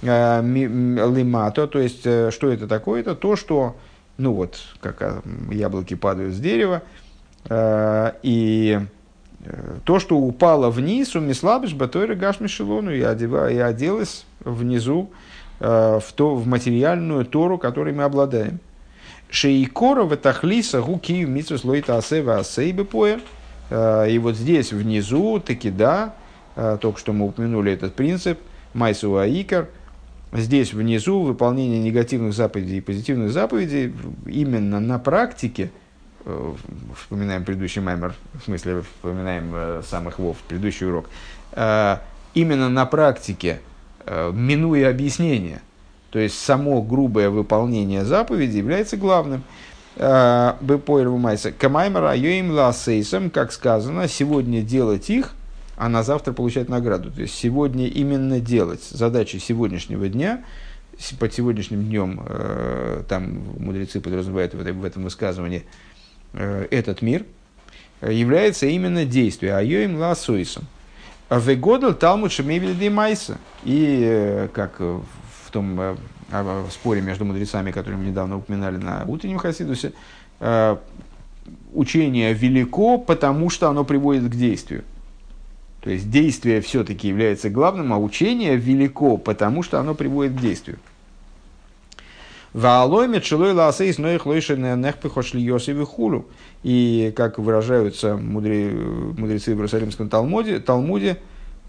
э, 0.02 0.40
лимато. 0.42 1.66
То 1.66 1.80
есть 1.80 2.02
что 2.02 2.48
это 2.48 2.68
такое? 2.68 3.00
Это 3.00 3.16
то, 3.16 3.34
что, 3.34 3.76
ну 4.18 4.34
вот, 4.34 4.58
как 4.80 5.24
яблоки 5.50 5.94
падают 5.94 6.34
с 6.34 6.38
дерева, 6.38 6.82
и 7.50 8.78
то, 9.84 9.98
что 9.98 10.16
упало 10.16 10.70
вниз, 10.70 11.16
у 11.16 11.20
Мислабиш 11.20 11.74
Батойра 11.74 12.14
Гашми 12.14 12.46
Шилону, 12.46 12.92
и, 12.92 13.02
оделось 13.02 14.24
внизу 14.44 15.10
э, 15.58 16.00
в, 16.00 16.12
то, 16.12 16.36
в 16.36 16.46
материальную 16.46 17.24
Тору, 17.24 17.58
которой 17.58 17.92
мы 17.92 18.04
обладаем. 18.04 18.60
Шейкора 19.30 20.04
в 20.04 20.16
Тахлиса 20.16 20.80
Гуки 20.80 21.24
Митсус 21.24 21.64
Лойта 21.64 21.96
Асева 21.96 22.38
Асейбы 22.38 22.84
Поя. 22.84 23.20
Э, 23.70 24.08
и 24.08 24.18
вот 24.18 24.36
здесь 24.36 24.72
внизу, 24.72 25.40
таки 25.40 25.70
да, 25.70 26.14
э, 26.54 26.78
только 26.80 27.00
что 27.00 27.12
мы 27.12 27.26
упомянули 27.26 27.72
этот 27.72 27.94
принцип, 27.94 28.38
Майсу 28.74 29.16
Аикар, 29.16 29.68
здесь 30.32 30.72
внизу 30.72 31.20
выполнение 31.20 31.80
негативных 31.80 32.32
заповедей 32.32 32.78
и 32.78 32.80
позитивных 32.80 33.32
заповедей 33.32 33.92
именно 34.24 34.78
на 34.78 35.00
практике– 35.00 35.72
вспоминаем 36.96 37.44
предыдущий 37.44 37.80
маймер, 37.80 38.14
в 38.34 38.44
смысле 38.44 38.82
вспоминаем 38.82 39.52
э, 39.54 39.82
самых 39.88 40.18
вов, 40.18 40.36
предыдущий 40.48 40.86
урок, 40.86 41.08
э, 41.52 41.96
именно 42.34 42.68
на 42.68 42.86
практике, 42.86 43.60
минуя 44.04 44.90
объяснение, 44.90 45.62
то 46.10 46.18
есть 46.18 46.36
само 46.36 46.82
грубое 46.82 47.30
выполнение 47.30 48.04
заповеди 48.04 48.56
является 48.56 48.96
главным. 48.96 49.44
Майса. 49.96 51.52
Камаймер 51.52 52.04
айоим 52.04 52.50
ласейсом, 52.50 53.30
как 53.30 53.52
сказано, 53.52 54.08
сегодня 54.08 54.62
делать 54.62 55.08
их, 55.08 55.34
а 55.76 55.88
на 55.88 56.02
завтра 56.02 56.32
получать 56.32 56.68
награду. 56.68 57.12
То 57.12 57.20
есть 57.20 57.34
сегодня 57.34 57.86
именно 57.86 58.40
делать 58.40 58.82
задачи 58.82 59.36
сегодняшнего 59.36 60.08
дня, 60.08 60.42
под 61.20 61.32
сегодняшним 61.32 61.84
днем, 61.84 62.26
там 63.08 63.44
мудрецы 63.58 64.00
подразумевают 64.00 64.54
в 64.54 64.84
этом 64.84 65.04
высказывании, 65.04 65.62
Э, 65.62 65.91
этот 66.32 67.02
мир 67.02 67.24
э, 68.00 68.12
является 68.12 68.66
именно 68.66 69.04
действие 69.04 69.54
Айоим 69.54 69.96
Ласуисом. 69.98 70.64
Вегодал 71.30 71.94
Талмуд 71.94 72.32
Шемевельди 72.32 72.88
Майса. 72.88 73.38
И 73.64 74.00
э, 74.02 74.48
как 74.52 74.80
в 74.80 75.50
том 75.50 75.98
споре 76.70 77.02
между 77.02 77.26
мудрецами, 77.26 77.72
которые 77.72 77.98
мы 77.98 78.06
недавно 78.06 78.38
упоминали 78.38 78.78
на 78.78 79.04
утреннем 79.06 79.36
Хасидусе, 79.36 79.92
учение 81.74 82.32
велико, 82.32 82.96
потому 82.96 83.50
что 83.50 83.68
оно 83.68 83.84
приводит 83.84 84.30
к 84.30 84.34
действию. 84.34 84.84
То 85.82 85.90
есть 85.90 86.10
действие 86.10 86.60
все-таки 86.60 87.08
является 87.08 87.50
главным, 87.50 87.92
а 87.92 87.98
учение 87.98 88.56
велико, 88.56 89.18
потому 89.18 89.62
что 89.62 89.78
оно 89.80 89.94
приводит 89.94 90.32
к 90.32 90.40
действию. 90.40 90.78
Ваалойме 92.52 93.20
челой 93.20 93.52
ласейс 93.52 93.98
ноих 93.98 94.26
лойшен 94.26 94.80
нехпыхош 94.80 95.34
льоси 95.34 95.72
хулу. 95.84 96.26
И, 96.62 97.12
как 97.16 97.38
выражаются 97.38 98.16
мудре, 98.16 98.70
мудрецы 98.70 99.54
в 99.54 99.58
Иерусалимском 99.58 100.08
Талмуде, 100.08 100.60
Талмуде 100.60 101.18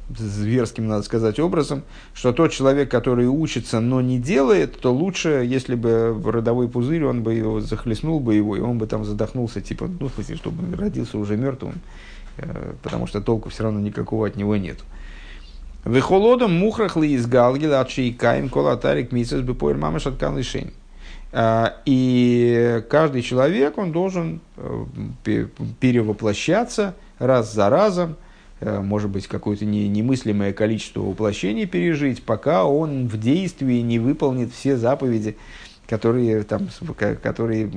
зверским, 0.10 0.88
надо 0.88 1.04
сказать, 1.04 1.40
образом, 1.40 1.84
что 2.14 2.34
тот 2.34 2.52
человек, 2.52 2.92
который 2.92 3.28
учится, 3.28 3.80
но 3.80 4.02
не 4.02 4.20
делает, 4.20 4.80
то 4.80 4.94
лучше, 4.94 5.46
если 5.48 5.76
бы 5.76 6.20
родовой 6.26 6.68
пузырь, 6.68 7.06
он 7.06 7.24
бы 7.24 7.34
его 7.34 7.62
захлестнул 7.62 8.20
бы 8.20 8.36
его, 8.36 8.56
и 8.56 8.60
он 8.60 8.78
бы 8.78 8.88
там 8.88 9.06
задохнулся, 9.06 9.62
типа, 9.62 9.90
ну, 10.00 10.10
в 10.10 10.14
смысле, 10.14 10.36
чтобы 10.36 10.76
родился 10.76 11.18
уже 11.18 11.38
мертвым, 11.38 11.76
э, 12.38 12.74
потому 12.84 13.08
что 13.08 13.22
толку 13.22 13.50
все 13.50 13.64
равно 13.64 13.80
никакого 13.80 14.28
от 14.28 14.36
него 14.36 14.56
нет. 14.56 14.78
Вехолодом 15.86 16.54
мухрахли 16.58 17.08
из 17.08 17.28
галгила 17.28 17.82
от 17.82 17.92
шейкаем 17.92 18.50
колатарик 18.50 19.12
мисас 19.12 19.42
бы 19.42 19.54
поэр 19.54 19.78
мама 19.78 20.00
шаткан 20.00 20.38
лишень. 20.38 20.74
А, 21.32 21.78
и 21.86 22.84
каждый 22.90 23.22
человек, 23.22 23.78
он 23.78 23.92
должен 23.92 24.40
э, 24.58 24.86
перевоплощаться 25.80 26.96
раз 27.20 27.54
за 27.54 27.70
разом, 27.70 28.16
Э, 28.66 28.80
может 28.80 29.10
быть, 29.10 29.28
какое-то 29.28 29.66
не, 29.66 29.90
немыслимое 29.90 30.54
количество 30.54 31.02
воплощений 31.02 31.66
пережить, 31.66 32.24
пока 32.24 32.64
он 32.64 33.08
в 33.08 33.20
действии 33.20 33.82
не 33.82 34.00
выполнит 34.00 34.54
все 34.54 34.78
заповеди, 34.78 35.36
которые 35.86 36.44
там, 36.44 36.70
которые, 37.22 37.70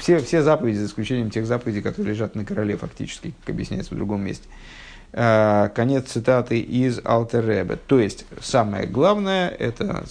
все, 0.00 0.18
все 0.18 0.42
заповеди, 0.42 0.78
за 0.78 0.86
исключением 0.86 1.30
тех 1.30 1.46
заповедей, 1.46 1.80
которые 1.80 2.14
лежат 2.14 2.34
на 2.34 2.44
короле 2.44 2.76
фактически, 2.76 3.34
как 3.44 3.54
объясняется 3.54 3.94
в 3.94 3.96
другом 3.96 4.24
месте. 4.24 4.48
Э, 5.12 5.70
конец 5.74 6.10
цитаты 6.10 6.60
из 6.60 7.00
Алтеребе. 7.04 7.76
То 7.76 7.98
есть, 7.98 8.26
самое 8.40 8.86
главное– 8.86 9.48
это 9.58 10.04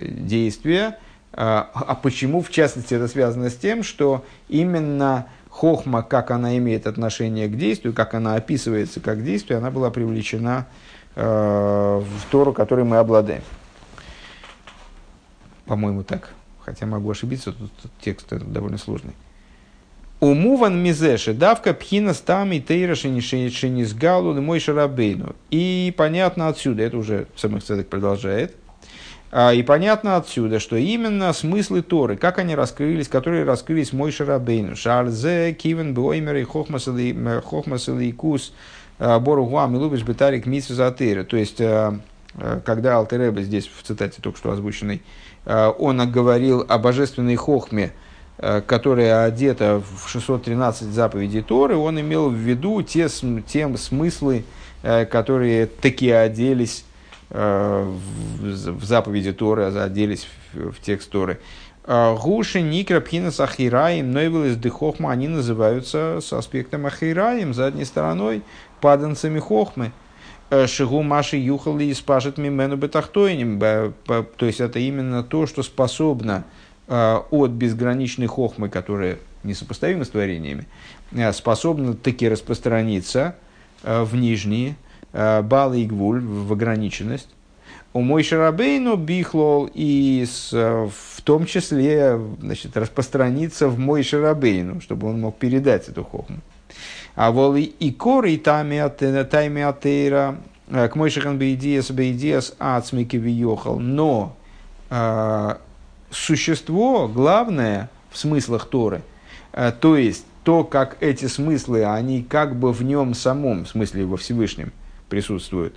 действие. 0.00 0.98
А, 1.32 1.70
а 1.72 1.94
почему, 1.94 2.42
в 2.42 2.50
частности, 2.50 2.94
это 2.94 3.08
связано 3.08 3.48
с 3.48 3.56
тем, 3.56 3.82
что 3.82 4.24
именно 4.48 5.28
хохма, 5.48 6.02
как 6.02 6.30
она 6.30 6.58
имеет 6.58 6.86
отношение 6.86 7.48
к 7.48 7.56
действию, 7.56 7.94
как 7.94 8.14
она 8.14 8.34
описывается 8.34 9.00
как 9.00 9.24
действие, 9.24 9.58
она 9.58 9.70
была 9.70 9.90
привлечена 9.90 10.66
э, 11.14 11.22
в 11.22 12.30
Тору, 12.30 12.52
которой 12.52 12.84
мы 12.84 12.98
обладаем. 12.98 13.42
По-моему, 15.64 16.02
так. 16.02 16.30
Хотя 16.64 16.86
могу 16.86 17.10
ошибиться, 17.10 17.52
тут 17.52 17.70
текст 18.00 18.28
довольно 18.30 18.78
сложный. 18.78 19.14
Умуван 20.20 20.82
мизеши 20.82 21.32
давка 21.32 21.74
пхина 21.74 22.12
стами 22.12 22.58
тейра 22.58 22.96
шинизгалу 22.96 24.40
мой 24.40 24.58
шарабейну. 24.58 25.36
И 25.50 25.94
понятно 25.96 26.48
отсюда, 26.48 26.82
это 26.82 26.96
уже 26.96 27.28
самых 27.36 27.62
цедок 27.62 27.88
продолжает, 27.88 28.56
а, 29.30 29.52
и 29.52 29.62
понятно 29.62 30.16
отсюда, 30.16 30.58
что 30.58 30.76
именно 30.76 31.32
смыслы 31.32 31.82
Торы, 31.82 32.16
как 32.16 32.38
они 32.38 32.54
раскрылись, 32.54 33.08
которые 33.08 33.44
раскрылись 33.44 33.92
мой 33.92 34.10
Шарабейну, 34.10 34.74
Шарзе, 34.74 35.52
Кивен, 35.52 35.94
Буоймер 35.94 36.36
и 36.36 36.44
Хохмас 36.44 36.88
и 36.88 38.12
Кус, 38.12 38.54
а, 38.98 39.20
Боругуам 39.20 39.76
и 39.76 39.78
Лубиш 39.78 40.02
Бетарик 40.02 40.46
Митсузатыра. 40.46 41.24
То 41.24 41.36
есть, 41.36 41.60
а, 41.60 41.98
когда 42.64 42.96
Алтереба 42.96 43.42
здесь 43.42 43.68
в 43.68 43.82
цитате 43.82 44.22
только 44.22 44.38
что 44.38 44.50
озвученной, 44.50 45.02
он 45.44 46.12
говорил 46.12 46.64
о 46.68 46.78
божественной 46.78 47.36
хохме, 47.36 47.92
которая 48.38 49.24
одета 49.24 49.82
в 49.82 50.08
613 50.08 50.88
заповедей 50.88 51.42
Торы, 51.42 51.76
он 51.76 52.00
имел 52.00 52.30
в 52.30 52.34
виду 52.34 52.82
те, 52.82 53.08
те 53.46 53.76
смыслы, 53.76 54.44
которые 54.82 55.66
такие 55.66 56.18
оделись 56.18 56.84
Э, 57.30 57.84
в 57.84 58.84
заповеди 58.84 59.32
Торы, 59.32 59.64
а 59.64 59.84
оделись 59.84 60.26
в, 60.54 60.80
текст 60.80 61.10
Торы. 61.10 61.38
Гуши, 61.86 62.60
Никра, 62.60 63.00
Пхинас, 63.00 63.40
Ахираим, 63.40 64.12
Нойвелес, 64.12 64.56
Дехохма, 64.56 65.10
они 65.10 65.26
называются 65.28 66.20
с 66.22 66.32
аспектом 66.34 66.84
Ахираим, 66.86 67.54
задней 67.54 67.84
стороной, 67.84 68.42
паданцами 68.80 69.38
Хохмы. 69.40 69.92
Э, 70.48 70.66
Шигу 70.66 71.02
Маши 71.02 71.36
Юхали 71.36 71.84
и 71.84 71.94
спашет 71.94 72.38
Мимену 72.38 72.76
Бетахтойним. 72.76 73.60
То 73.60 74.26
есть 74.46 74.60
это 74.60 74.78
именно 74.78 75.22
то, 75.22 75.46
что 75.46 75.62
способно 75.62 76.44
э, 76.44 76.57
от 76.88 77.50
безграничной 77.50 78.26
хохмы, 78.26 78.68
которая 78.70 79.18
несопоставима 79.42 80.04
с 80.04 80.08
творениями, 80.08 80.66
способна 81.32 81.94
таки 81.94 82.28
распространиться 82.28 83.36
в 83.82 84.16
нижние, 84.16 84.76
Э, 85.12 85.42
Бал 85.42 85.74
и 85.74 85.84
Гвуль 85.84 86.20
в 86.20 86.52
ограниченность. 86.52 87.28
У 87.94 88.00
мой 88.02 88.22
Шарабейну 88.22 88.96
бихлол 88.96 89.70
и 89.72 90.24
с, 90.28 90.52
в 90.52 91.22
том 91.22 91.46
числе 91.46 92.20
значит, 92.40 92.76
распространиться 92.76 93.68
в 93.68 93.78
мой 93.78 94.02
Шарабейну, 94.02 94.80
чтобы 94.80 95.08
он 95.08 95.20
мог 95.20 95.38
передать 95.38 95.88
эту 95.88 96.04
хохму. 96.04 96.38
А 97.14 97.32
вол 97.32 97.56
и 97.56 97.90
коры 97.92 98.36
тайми 98.36 98.78
атеира 99.62 100.36
э, 100.68 100.88
к 100.88 100.96
мой 100.96 101.10
шахан 101.10 101.38
бейдиас 101.38 101.90
бейдиас 101.90 102.54
ацмики 102.58 103.16
виехал. 103.16 103.80
Но 103.80 104.36
э, 104.90 105.56
существо 106.10 107.08
главное 107.08 107.90
в 108.10 108.18
смыслах 108.18 108.66
Торы, 108.68 109.02
э, 109.52 109.72
то 109.78 109.96
есть 109.96 110.24
то, 110.44 110.64
как 110.64 110.96
эти 111.00 111.26
смыслы, 111.26 111.84
они 111.84 112.22
как 112.22 112.56
бы 112.56 112.72
в 112.72 112.82
нем 112.82 113.14
самом, 113.14 113.64
в 113.64 113.68
смысле 113.68 114.06
во 114.06 114.16
Всевышнем, 114.16 114.72
присутствует. 115.08 115.74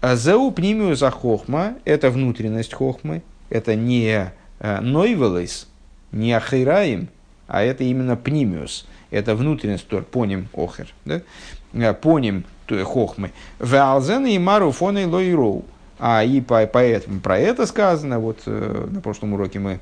А 0.00 0.16
Зау 0.16 0.50
пнимию 0.50 0.96
за 0.96 1.10
хохма– 1.10 1.74
это 1.84 2.10
внутренность 2.10 2.74
хохмы, 2.74 3.22
это 3.50 3.76
не 3.76 4.32
э, 4.58 4.80
нойвелес, 4.80 5.68
не 6.10 6.32
ахираим, 6.32 7.08
а 7.46 7.62
это 7.62 7.84
именно 7.84 8.16
пнимиус, 8.16 8.86
это 9.10 9.36
внутренность, 9.36 9.86
тор, 9.86 10.02
поним 10.02 10.48
охер, 10.52 10.88
да? 11.04 11.22
Э, 11.72 11.94
поним 11.94 12.44
хохмы. 12.82 13.32
Валзен 13.58 14.26
и 14.26 14.38
мару 14.38 14.72
фоной 14.72 15.06
лойроу. 15.06 15.64
А 16.04 16.24
и 16.24 16.40
по, 16.40 16.66
поэтому 16.66 17.20
про 17.20 17.38
это 17.38 17.64
сказано, 17.64 18.18
вот 18.18 18.40
э, 18.46 18.88
на 18.90 19.00
прошлом 19.00 19.34
уроке 19.34 19.60
мы 19.60 19.78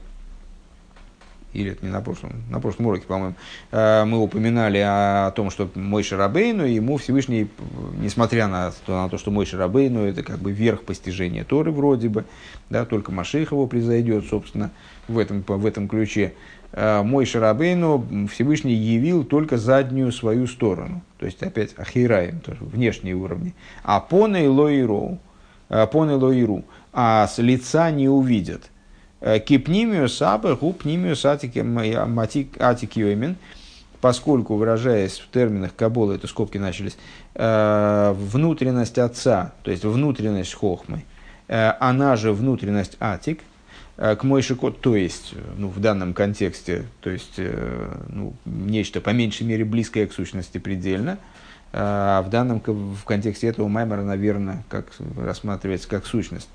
или 1.54 1.72
это 1.72 1.82
не 1.82 1.90
на 1.90 2.02
прошлом, 2.02 2.32
на 2.50 2.60
прошлом 2.60 2.88
уроке, 2.88 3.06
по-моему, 3.06 3.34
э, 3.72 4.04
мы 4.04 4.18
упоминали 4.18 4.76
о 4.78 5.30
том, 5.30 5.48
что 5.48 5.70
мой 5.74 6.02
Шарабейну, 6.02 6.64
ему 6.64 6.98
Всевышний, 6.98 7.48
несмотря 7.98 8.48
на 8.48 8.70
на 8.86 9.08
то, 9.08 9.16
что 9.16 9.30
мой 9.30 9.46
Шарабейну, 9.46 10.00
это 10.04 10.22
как 10.22 10.40
бы 10.40 10.52
верх 10.52 10.82
постижения 10.82 11.42
Торы 11.42 11.72
вроде 11.72 12.10
бы, 12.10 12.26
да, 12.68 12.84
только 12.84 13.12
Маших 13.12 13.52
его 13.52 13.66
произойдет, 13.66 14.26
собственно, 14.28 14.72
в 15.08 15.16
этом, 15.16 15.42
в 15.46 15.64
этом 15.64 15.88
ключе. 15.88 16.34
Э, 16.72 17.02
мой 17.02 17.24
Шарабейну 17.24 18.28
Всевышний 18.30 18.74
явил 18.74 19.24
только 19.24 19.56
заднюю 19.56 20.12
свою 20.12 20.46
сторону, 20.46 21.00
то 21.18 21.24
есть 21.24 21.42
опять 21.42 21.70
Ахираем, 21.78 22.40
тоже 22.40 22.58
внешние 22.60 23.14
уровни. 23.14 23.54
А 23.84 24.00
поной 24.00 24.48
лоиру, 24.48 25.16
э, 25.16 25.29
поной 25.92 26.16
лоиру, 26.16 26.64
а 26.92 27.26
с 27.26 27.38
лица 27.38 27.90
не 27.90 28.08
увидят– 28.08 28.70
Э, 29.20 29.38
Кипнимию 29.38 30.08
сабы 30.08 30.56
гупнимию 30.56 31.14
атик 31.14 32.96
йоймин, 32.96 33.36
поскольку, 34.00 34.56
выражаясь 34.56 35.18
в 35.18 35.30
терминах 35.30 35.76
Кабола, 35.76 36.14
это 36.14 36.26
скобки 36.26 36.56
начались, 36.56 36.96
э, 37.34 38.14
внутренность 38.16 38.98
отца, 38.98 39.52
то 39.62 39.70
есть 39.70 39.84
внутренность 39.84 40.54
хохмы, 40.54 41.04
э, 41.48 41.72
она 41.80 42.16
же 42.16 42.32
внутренность 42.32 42.96
атик, 43.00 43.40
к 43.96 44.22
Мойшико, 44.22 44.70
то 44.70 44.96
есть, 44.96 45.34
ну, 45.58 45.68
в 45.68 45.78
данном 45.78 46.14
контексте, 46.14 46.86
то 47.02 47.10
есть, 47.10 47.38
ну, 48.08 48.32
нечто 48.46 49.02
по 49.02 49.10
меньшей 49.10 49.46
мере 49.46 49.66
близкое 49.66 50.06
к 50.06 50.14
сущности 50.14 50.56
предельно, 50.56 51.18
а 51.72 52.22
в 52.22 52.30
данном 52.30 52.60
в 52.64 53.04
контексте 53.04 53.46
этого 53.48 53.68
Маймера, 53.68 54.02
наверное, 54.02 54.64
как 54.68 54.86
рассматривается 55.16 55.88
как 55.88 56.04
сущность. 56.06 56.48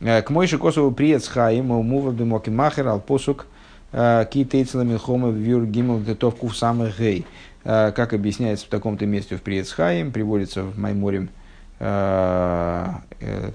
Э, 0.00 0.22
к 0.22 0.30
Мойши 0.30 0.56
Косову 0.58 0.90
приец 0.92 1.28
Хаим, 1.28 1.70
умува 1.70 2.12
бимоки 2.12 2.48
махер, 2.50 2.88
ал 2.88 3.00
посук 3.00 3.46
э, 3.92 4.24
китейцела 4.30 4.82
милхома 4.82 5.28
вюр 5.30 5.66
гимл 5.66 6.00
детовку 6.00 6.48
в 6.48 6.56
самых 6.56 6.98
гей. 6.98 7.26
Э, 7.64 7.92
как 7.94 8.14
объясняется 8.14 8.64
в 8.66 8.70
таком-то 8.70 9.04
месте 9.06 9.36
в 9.36 9.42
приец 9.42 9.70
Хаим, 9.72 10.12
приводится 10.12 10.62
в 10.62 10.78
Майморем 10.78 11.28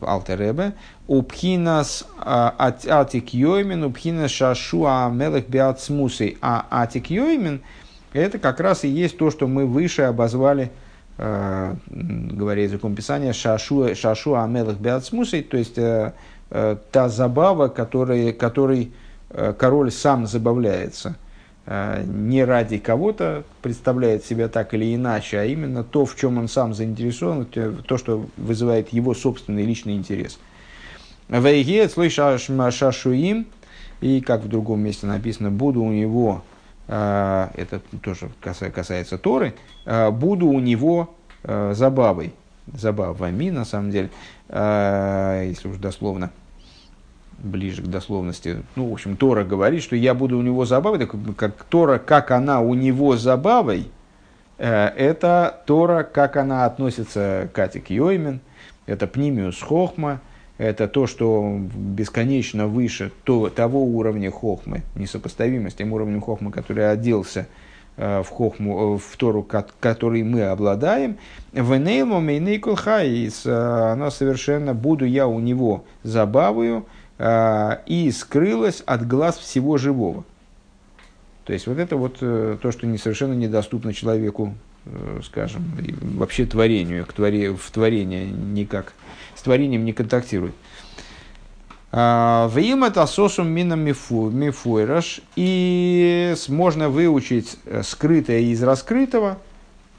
Алтеребе, 0.02 0.72
Упхинас 1.08 2.08
атик 2.18 3.34
йоймен, 3.34 3.84
упхинас 3.84 4.32
шашуа 4.32 5.10
мелех 5.10 5.50
биацмусей. 5.50 6.38
А 6.40 6.66
атик 6.72 7.10
йоймен– 7.10 7.60
это 8.14 8.40
как 8.40 8.60
раз 8.60 8.84
и 8.84 8.88
есть 8.88 9.18
то, 9.18 9.32
что 9.32 9.48
мы 9.48 9.66
выше 9.66 10.04
обозвали 10.04 10.72
говоря 11.16 12.64
языком 12.64 12.96
Писания, 12.96 13.34
шашу, 13.34 13.94
шашу 13.94 14.34
амелах 14.34 14.78
биацмусей, 14.78 15.44
то 15.44 15.58
есть 15.58 15.78
Э, 16.56 16.78
та 16.92 17.10
забава, 17.10 17.68
которой, 17.68 18.32
которой 18.32 18.92
э, 19.32 19.54
король 19.58 19.92
сам 19.92 20.28
забавляется. 20.28 21.16
Э, 21.66 22.04
не 22.06 22.46
ради 22.46 22.78
кого-то 22.78 23.44
представляет 23.64 24.24
себя 24.24 24.48
так 24.50 24.76
или 24.76 24.94
иначе, 24.94 25.40
а 25.40 25.46
именно 25.46 25.84
то, 25.84 26.06
в 26.06 26.16
чем 26.16 26.38
он 26.38 26.48
сам 26.48 26.76
заинтересован, 26.76 27.48
то, 27.48 27.98
что 27.98 28.28
вызывает 28.38 28.94
его 28.94 29.16
собственный 29.16 29.66
личный 29.66 29.96
интерес. 29.96 30.38
Вейгет 31.28 31.92
слой 31.92 32.12
шашуим, 32.12 33.48
и 34.02 34.22
как 34.22 34.44
в 34.44 34.48
другом 34.48 34.82
месте 34.82 35.08
написано, 35.08 35.50
буду 35.50 35.82
у 35.82 35.92
него, 35.92 36.44
это 36.88 37.82
тоже 38.02 38.30
касается 38.42 39.18
Торы, 39.18 39.54
буду 39.86 40.48
у 40.48 40.60
него 40.60 41.16
забавой. 41.44 42.34
забавами, 42.74 43.50
на 43.50 43.66
самом 43.66 43.92
деле, 43.92 44.10
если 44.50 45.68
уж 45.68 45.78
дословно, 45.78 46.32
ближе 47.40 47.82
к 47.82 47.88
дословности. 47.88 48.64
Ну, 48.76 48.90
в 48.90 48.94
общем, 48.94 49.18
Тора 49.18 49.44
говорит, 49.44 49.84
что 49.84 49.96
я 49.96 50.14
буду 50.14 50.38
у 50.38 50.42
него 50.42 50.66
забавой, 50.66 51.00
так 51.00 51.14
как 51.36 51.64
Тора, 51.64 52.00
как 52.00 52.32
она 52.32 52.62
у 52.62 52.74
него 52.74 53.18
забавой, 53.18 53.92
э, 54.58 54.88
это 54.96 55.62
Тора, 55.66 56.04
как 56.04 56.38
она 56.38 56.66
относится 56.66 57.50
к 57.54 57.60
Атик 57.60 57.90
Йоймен, 57.90 58.40
это 58.86 59.08
Пнимиус 59.08 59.62
Хохма, 59.62 60.22
это 60.58 60.88
то, 60.88 61.08
что 61.08 61.58
бесконечно 61.76 62.68
выше 62.68 63.12
то, 63.24 63.50
того 63.50 63.84
уровня 63.84 64.32
хохмы, 64.32 64.84
несопоставимо 64.96 65.70
с 65.70 65.74
тем 65.74 65.94
уровнем 65.94 66.22
хохмы, 66.22 66.52
который 66.52 66.92
оделся 66.92 67.48
э, 67.98 68.22
в 68.22 68.30
хохму, 68.30 68.96
э, 68.96 69.00
в 69.00 69.18
Тору, 69.18 69.48
который 69.80 70.24
мы 70.24 70.44
обладаем. 70.44 71.18
В 71.52 71.76
Нейлму 71.76 72.22
Мейнейкул 72.22 72.76
Хаис, 72.76 73.46
она 73.46 74.12
совершенно, 74.12 74.74
буду 74.74 75.06
я 75.06 75.28
у 75.28 75.40
него 75.40 75.86
забавою, 76.04 76.86
э, 77.18 77.78
и 77.88 78.12
скрылась 78.12 78.82
от 78.86 79.08
глаз 79.08 79.38
всего 79.38 79.78
живого. 79.78 80.24
То 81.46 81.52
есть 81.52 81.68
вот 81.68 81.78
это 81.78 81.98
вот 81.98 82.20
то, 82.20 82.72
что 82.72 82.98
совершенно 82.98 83.34
недоступно 83.34 83.92
человеку, 83.92 84.54
скажем, 85.24 85.64
вообще 86.18 86.46
творению, 86.46 87.06
к 87.06 87.14
творе, 87.14 87.54
в 87.54 87.72
творение 87.72 88.26
никак 88.26 88.94
творением 89.44 89.86
не 89.86 89.94
контактирует. 89.94 90.56
А, 91.92 92.48
в 92.48 92.58
им 92.58 92.84
это 92.84 93.06
сосум 93.06 93.50
мина 93.50 93.76
мифуэраш. 93.76 95.22
И 95.36 96.34
можно 96.48 96.90
выучить 96.90 97.58
э, 97.66 97.84
скрытое 97.84 98.40
из 98.40 98.64
раскрытого. 98.64 99.38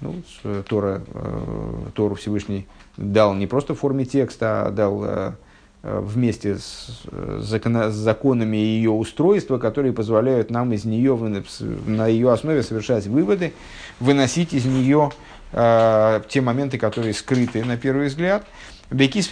Ну, 0.01 0.23
Тора, 0.69 1.03
э, 1.07 1.87
Тору 1.95 2.17
Всевышний 2.17 2.67
дал 2.97 3.35
не 3.35 3.47
просто 3.47 3.75
в 3.75 3.79
форме 3.79 4.05
текста, 4.05 4.67
а 4.67 4.71
дал 4.71 5.05
э, 5.05 5.33
вместе 5.85 6.57
с, 6.57 7.03
закон, 7.41 7.93
с 7.93 7.95
законами 7.95 8.57
ее 8.57 8.91
устройства, 8.91 9.59
которые 9.59 9.93
позволяют 9.93 10.51
нам 10.51 10.73
из 10.73 10.85
нее, 10.85 11.15
на 11.87 12.07
ее 12.07 12.33
основе 12.33 12.63
совершать 12.63 13.07
выводы, 13.07 13.53
выносить 14.01 14.55
из 14.55 14.65
нее 14.65 15.11
э, 15.53 16.23
те 16.29 16.41
моменты, 16.41 16.79
которые 16.79 17.13
скрыты 17.13 17.65
на 17.65 17.77
первый 17.77 18.07
взгляд. 18.07 18.47
Бекис 18.91 19.29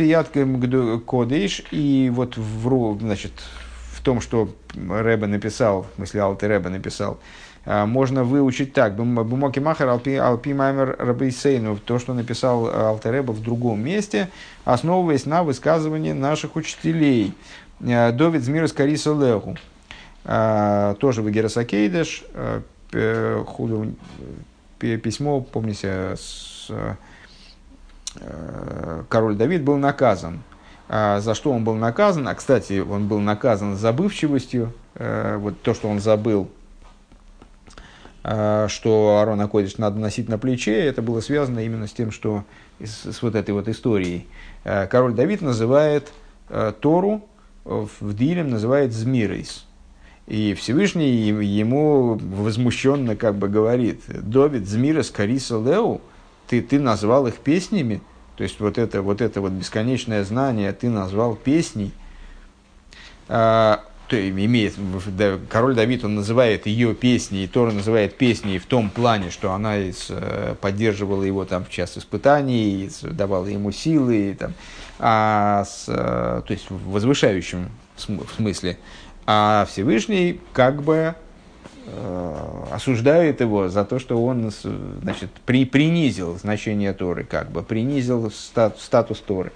кодейш, 1.07 1.63
и 1.71 2.11
вот 2.13 2.37
в, 2.37 2.99
значит, 3.01 3.33
в 3.93 4.03
том, 4.03 4.21
что 4.21 4.49
Рэбе 4.75 5.27
написал, 5.27 5.87
в 5.93 5.97
смысле 5.97 6.23
Алты 6.23 6.49
Рэбе 6.49 6.71
написал, 6.71 7.19
а, 7.65 7.87
можно 7.87 8.25
выучить 8.25 8.73
так. 8.73 8.95
Бумоки 8.97 9.61
Махар 9.61 9.89
Алпи, 9.89 10.15
Алпи 10.15 10.53
Маймер 10.53 10.97
Рабейсейну, 10.99 11.79
то, 11.79 11.99
что 11.99 12.15
написал 12.15 12.67
Алтереба 12.67 13.33
в 13.33 13.43
другом 13.43 13.85
месте, 13.85 14.29
основываясь 14.65 15.27
на 15.27 15.43
высказывании 15.43 16.13
наших 16.13 16.57
учителей. 16.57 17.35
А, 17.81 18.13
Довид 18.13 18.43
Змира 18.43 18.67
Скариса 18.67 19.13
Леху. 19.13 19.57
А, 20.25 20.95
тоже 20.95 21.23
в 21.23 21.31
Герасакейдеш. 21.31 22.25
Письмо, 24.79 25.41
помните, 25.41 26.17
с 26.17 26.71
король 29.09 29.37
Давид 29.37 29.63
был 29.63 29.79
наказан. 29.79 30.43
А 30.95 31.21
за 31.21 31.33
что 31.35 31.51
он 31.53 31.65
был 31.65 31.75
наказан? 31.75 32.29
А, 32.29 32.35
кстати, 32.35 32.81
он 32.81 33.09
был 33.09 33.19
наказан 33.19 33.77
забывчивостью. 33.77 34.75
Э, 34.95 35.39
вот 35.39 35.59
то, 35.63 35.73
что 35.73 35.89
он 35.89 36.01
забыл, 36.01 36.51
э, 38.25 38.67
что 38.69 39.19
Арон 39.23 39.41
Акодиш 39.41 39.79
надо 39.79 39.99
носить 39.99 40.29
на 40.29 40.37
плече, 40.37 40.79
это 40.85 41.01
было 41.01 41.23
связано 41.23 41.61
именно 41.61 41.87
с 41.87 41.93
тем, 41.93 42.11
что 42.11 42.45
с, 42.79 43.23
вот 43.23 43.35
этой 43.35 43.53
вот 43.53 43.69
историей. 43.69 44.27
Король 44.65 45.15
Давид 45.15 45.41
называет 45.41 46.13
Тору 46.83 47.25
в 47.65 48.15
Дилем 48.15 48.51
называет 48.51 48.93
Змирейс. 48.93 49.65
И 50.27 50.53
Всевышний 50.53 51.29
ему 51.29 52.19
возмущенно 52.21 53.17
как 53.17 53.37
бы 53.37 53.49
говорит, 53.49 54.03
Довид 54.09 54.69
Змирес 54.69 55.11
Кариса 55.11 55.59
Леу, 55.59 56.03
ты, 56.49 56.61
ты 56.61 56.79
назвал 56.79 57.27
их 57.27 57.37
песнями, 57.37 58.03
то 58.37 58.45
есть 58.45 58.61
вот 58.61 58.79
это 58.79 59.03
вот, 59.03 59.21
это 59.21 59.41
вот 59.41 59.53
бесконечное 59.53 60.25
знание 60.25 60.73
ты 60.73 60.89
назвал 60.89 61.37
песней, 61.37 61.93
а, 63.29 63.85
то 64.13 64.29
имеет, 64.29 64.75
король 65.49 65.75
Давид, 65.75 66.05
он 66.05 66.17
называет 66.17 66.67
ее 66.67 66.95
песней, 66.95 67.47
Тора 67.47 67.73
называет 67.73 68.19
песней 68.19 68.59
в 68.59 68.67
том 68.67 68.91
плане, 68.91 69.31
что 69.31 69.53
она 69.53 69.79
из, 69.79 70.09
э, 70.11 70.55
поддерживала 70.61 71.23
его 71.23 71.47
там 71.47 71.65
в 71.65 71.71
час 71.71 71.97
испытаний, 71.97 72.91
давала 73.01 73.47
ему 73.47 73.73
силы, 73.73 74.33
и, 74.33 74.35
там, 74.35 74.53
а 74.99 75.65
с, 75.65 75.87
э, 75.89 76.43
то 76.47 76.53
есть 76.53 76.69
в 76.69 76.91
возвышающем 76.91 77.71
смысле. 78.37 78.79
А 79.25 79.67
Всевышний 79.71 80.41
как 80.53 80.83
бы 80.83 81.15
Э, 81.85 82.65
осуждает 82.71 83.41
его 83.41 83.69
за 83.69 83.85
то, 83.85 83.99
что 83.99 84.23
он 84.25 84.53
значит, 85.03 85.31
при, 85.45 85.65
принизил 85.65 86.39
значение 86.39 86.93
Торы, 86.93 87.25
как 87.25 87.51
бы 87.51 87.63
принизил 87.63 88.31
стат, 88.31 88.79
статус 88.79 89.19
Торы. 89.19 89.53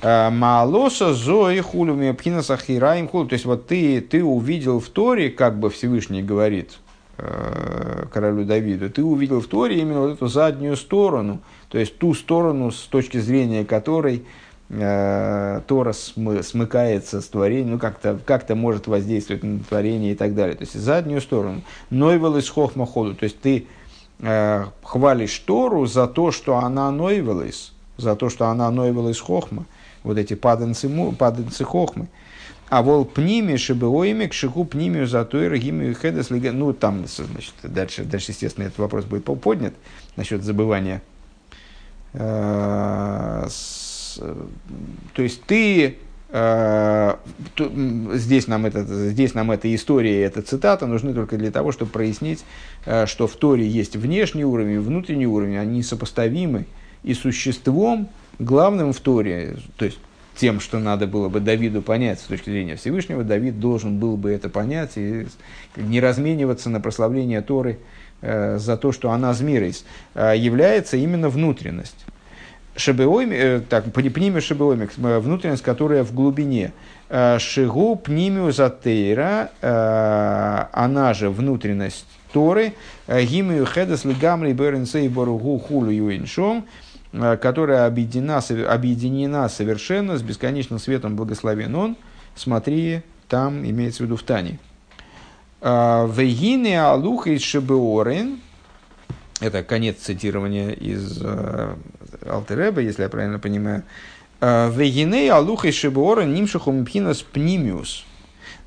Э, 0.00 0.30
Маалоса 0.30 1.12
зои 1.12 1.60
хулюми 1.60 2.12
пхинаса 2.12 2.56
хираим 2.56 3.08
хулю. 3.08 3.28
То 3.28 3.34
есть 3.34 3.44
вот 3.44 3.66
ты, 3.66 4.00
ты 4.00 4.24
увидел 4.24 4.80
в 4.80 4.88
Торе, 4.88 5.30
как 5.30 5.58
бы 5.58 5.68
Всевышний 5.68 6.22
говорит 6.22 6.78
э, 7.18 8.06
королю 8.12 8.44
Давиду, 8.44 8.88
ты 8.88 9.04
увидел 9.04 9.40
в 9.40 9.46
Торе 9.46 9.80
именно 9.80 10.00
вот 10.00 10.12
эту 10.14 10.26
заднюю 10.28 10.76
сторону, 10.76 11.40
то 11.68 11.78
есть 11.78 11.98
ту 11.98 12.14
сторону, 12.14 12.70
с 12.70 12.80
точки 12.84 13.18
зрения 13.18 13.64
которой 13.66 14.24
Тора 14.68 15.92
смы, 15.92 16.42
смыкается 16.42 17.20
с 17.20 17.28
творением, 17.28 17.72
ну 17.72 17.78
как-то 17.78 18.18
как 18.24 18.48
может 18.50 18.86
воздействовать 18.86 19.42
на 19.42 19.60
творение 19.60 20.12
и 20.12 20.14
так 20.14 20.34
далее. 20.34 20.56
То 20.56 20.62
есть 20.62 20.74
заднюю 20.74 21.20
сторону. 21.20 21.62
Нойвел 21.90 22.36
из 22.36 22.48
хохмаходу. 22.48 23.14
То 23.14 23.24
есть 23.24 23.40
ты 23.40 23.66
э, 24.20 24.64
хвалишь 24.82 25.38
Тору 25.40 25.84
за 25.86 26.06
то, 26.06 26.32
что 26.32 26.56
она 26.56 26.90
нойвелась, 26.90 27.72
за 27.98 28.16
то, 28.16 28.30
что 28.30 28.46
она 28.46 28.70
нойвелась 28.70 29.20
хохма. 29.20 29.66
Вот 30.02 30.16
эти 30.16 30.34
паданцы, 30.34 30.88
паданцы 31.18 31.62
хохмы. 31.64 32.08
А 32.70 32.82
вол 32.82 33.04
пними 33.04 33.56
шибеоими 33.56 34.26
к 34.26 34.32
шиху 34.32 34.64
пнимию 34.64 35.06
за 35.06 35.26
той 35.26 35.48
рагимию 35.48 35.94
хедес 35.94 36.30
Ну, 36.30 36.72
там, 36.72 37.04
значит, 37.06 37.54
дальше, 37.62 38.04
дальше, 38.04 38.32
естественно, 38.32 38.64
этот 38.64 38.78
вопрос 38.78 39.04
будет 39.04 39.24
поднят 39.24 39.74
насчет 40.16 40.42
забывания 40.42 40.96
э, 40.96 41.14
Э, 42.16 43.46
то 44.16 45.22
есть 45.22 45.42
ты 45.44 45.96
э, 46.30 47.16
здесь 48.14 48.48
нам, 48.48 48.66
это, 48.66 48.84
здесь 49.10 49.34
нам 49.34 49.50
эта 49.50 49.74
история, 49.74 50.22
эта 50.22 50.42
цитата 50.42 50.86
нужны 50.86 51.14
только 51.14 51.36
для 51.36 51.50
того, 51.50 51.72
чтобы 51.72 51.90
прояснить, 51.90 52.44
э, 52.86 53.06
что 53.06 53.26
в 53.26 53.36
Торе 53.36 53.66
есть 53.66 53.96
внешний 53.96 54.44
уровень 54.44 54.74
и 54.74 54.78
внутренний 54.78 55.26
уровень, 55.26 55.56
они 55.56 55.82
сопоставимы, 55.82 56.66
и 57.04 57.14
существом 57.14 58.08
главным 58.38 58.92
в 58.92 59.00
Торе, 59.00 59.58
то 59.76 59.84
есть 59.84 59.98
тем, 60.36 60.60
что 60.60 60.78
надо 60.78 61.06
было 61.06 61.28
бы 61.28 61.40
Давиду 61.40 61.82
понять 61.82 62.20
с 62.20 62.24
точки 62.24 62.50
зрения 62.50 62.76
Всевышнего, 62.76 63.22
Давид 63.22 63.60
должен 63.60 63.98
был 63.98 64.16
бы 64.16 64.30
это 64.30 64.48
понять 64.48 64.92
и 64.96 65.26
не 65.76 66.00
размениваться 66.00 66.70
на 66.70 66.80
прославление 66.80 67.40
Торы 67.40 67.78
э, 68.20 68.58
за 68.58 68.76
то, 68.76 68.90
что 68.90 69.10
она 69.10 69.32
змирейс, 69.32 69.84
э, 70.14 70.34
является 70.36 70.96
именно 70.96 71.28
внутренность. 71.28 72.04
Шебеойми, 72.76 73.34
э, 73.36 73.60
так, 73.60 73.84
пнимию 73.92 74.42
шебеойми, 74.42 74.88
э, 74.96 75.18
внутренность, 75.20 75.62
которая 75.62 76.02
в 76.02 76.12
глубине. 76.12 76.72
Э, 77.08 77.38
шигу 77.38 77.94
пнимию 77.94 78.50
затейра, 78.50 79.50
она 80.72 81.14
же 81.14 81.30
внутренность 81.30 82.06
Торы, 82.32 82.74
гимию 83.06 83.64
хедес 83.64 84.04
лигамри 84.04 84.52
беренсей 84.52 85.08
боругу 85.08 85.58
хулу 85.60 85.90
юиншом, 85.90 86.64
которая 87.12 87.86
объединена, 87.86 88.38
объединена 88.68 89.48
совершенно 89.48 90.18
с 90.18 90.22
бесконечным 90.22 90.80
светом 90.80 91.14
благословен 91.14 91.76
он. 91.76 91.96
Смотри, 92.34 93.02
там 93.28 93.64
имеется 93.64 94.02
в 94.02 94.06
виду 94.06 94.16
в 94.16 94.24
Тане. 94.24 94.58
Вегине 95.62 96.82
алуха 96.82 97.30
из 97.30 97.42
шебеорин, 97.42 98.40
это 99.38 99.62
конец 99.62 99.98
цитирования 99.98 100.70
из 100.70 101.22
Алтереба, 102.26 102.80
если 102.80 103.02
я 103.02 103.08
правильно 103.08 103.38
понимаю. 103.38 103.82
«Э, 104.40 104.70
Вегиней 104.70 105.30
алухой 105.30 105.72
шибуора 105.72 106.22
нимшихум 106.24 106.84
пхинас 106.84 107.22
пнимиус. 107.22 108.04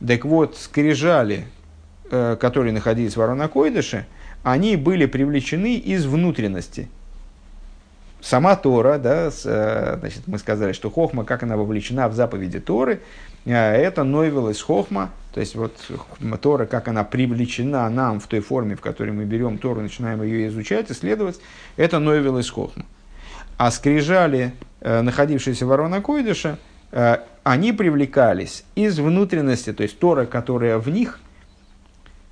Так 0.05 0.25
вот, 0.25 0.57
скрижали, 0.57 1.45
э, 2.10 2.38
которые 2.39 2.73
находились 2.73 3.15
в 3.15 3.21
Аронакойдыше, 3.21 4.07
они 4.43 4.75
были 4.75 5.05
привлечены 5.05 5.75
из 5.75 6.05
внутренности. 6.05 6.89
Сама 8.21 8.55
Тора, 8.55 8.97
да, 8.97 9.29
э, 9.29 9.97
значит, 9.99 10.23
мы 10.25 10.39
сказали, 10.39 10.71
что 10.73 10.89
Хохма, 10.89 11.23
как 11.23 11.43
она 11.43 11.57
вовлечена 11.57 12.10
в 12.10 12.13
заповеди 12.13 12.60
Торы, 12.60 13.01
это 13.45 14.03
Нойвел 14.03 14.51
Хохма, 14.53 15.12
то 15.33 15.39
есть 15.39 15.55
вот 15.55 15.73
Тора, 16.41 16.65
как 16.65 16.88
она 16.88 17.03
привлечена 17.03 17.88
нам 17.89 18.19
в 18.19 18.27
той 18.27 18.39
форме, 18.39 18.75
в 18.75 18.81
которой 18.81 19.12
мы 19.12 19.25
берем 19.25 19.57
Тору, 19.57 19.81
начинаем 19.81 20.23
ее 20.23 20.47
изучать, 20.47 20.91
исследовать, 20.91 21.39
это 21.77 21.99
Нойвел 21.99 22.41
Хохма. 22.41 22.86
А 23.57 23.71
скрижали, 23.71 24.53
находившиеся 24.81 25.65
в 25.65 25.71
Арона 25.71 26.01
Койдыша, 26.01 26.57
они 27.43 27.73
привлекались 27.73 28.63
из 28.75 28.99
внутренности, 28.99 29.73
то 29.73 29.83
есть 29.83 29.99
Тора, 29.99 30.25
которая 30.25 30.77
в 30.77 30.89
них, 30.89 31.19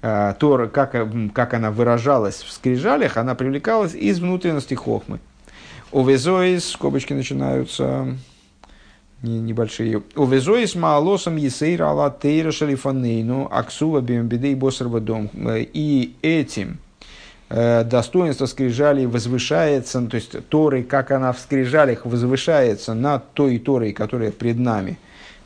Тора, 0.01 0.67
как, 0.67 0.95
как 1.33 1.53
она 1.53 1.71
выражалась 1.71 2.43
в 2.43 2.51
скрижалях, 2.51 3.17
она 3.17 3.33
привлекалась 3.33 3.95
из 3.95 4.19
внутренности 4.19 4.75
Хохмы. 4.75 5.19
Увезоис, 5.91 6.69
скобочки 6.71 7.13
начинаются, 7.13 8.15
небольшие. 9.23 10.03
Увезоис 10.15 10.75
маалосом 10.75 11.37
есейра 11.37 11.89
ала 11.89 12.11
тейра 12.11 12.51
шалифанейну 12.51 13.47
аксува 13.51 14.01
бимбидей 14.01 14.55
босарва 14.55 14.99
дом. 14.99 15.29
И 15.33 16.15
этим 16.21 16.73
э, 16.73 16.75
достоинство 17.49 18.47
скрижалей 18.47 19.05
возвышается, 19.05 20.01
то 20.07 20.15
есть 20.15 20.47
Торы, 20.49 20.83
как 20.83 21.11
она 21.11 21.31
в 21.31 21.39
скрижалях 21.39 22.05
возвышается 22.05 22.93
над 22.93 23.33
той 23.33 23.59
Торой, 23.59 23.93
которая 23.93 24.31
пред 24.31 24.57
нами, 24.57 24.97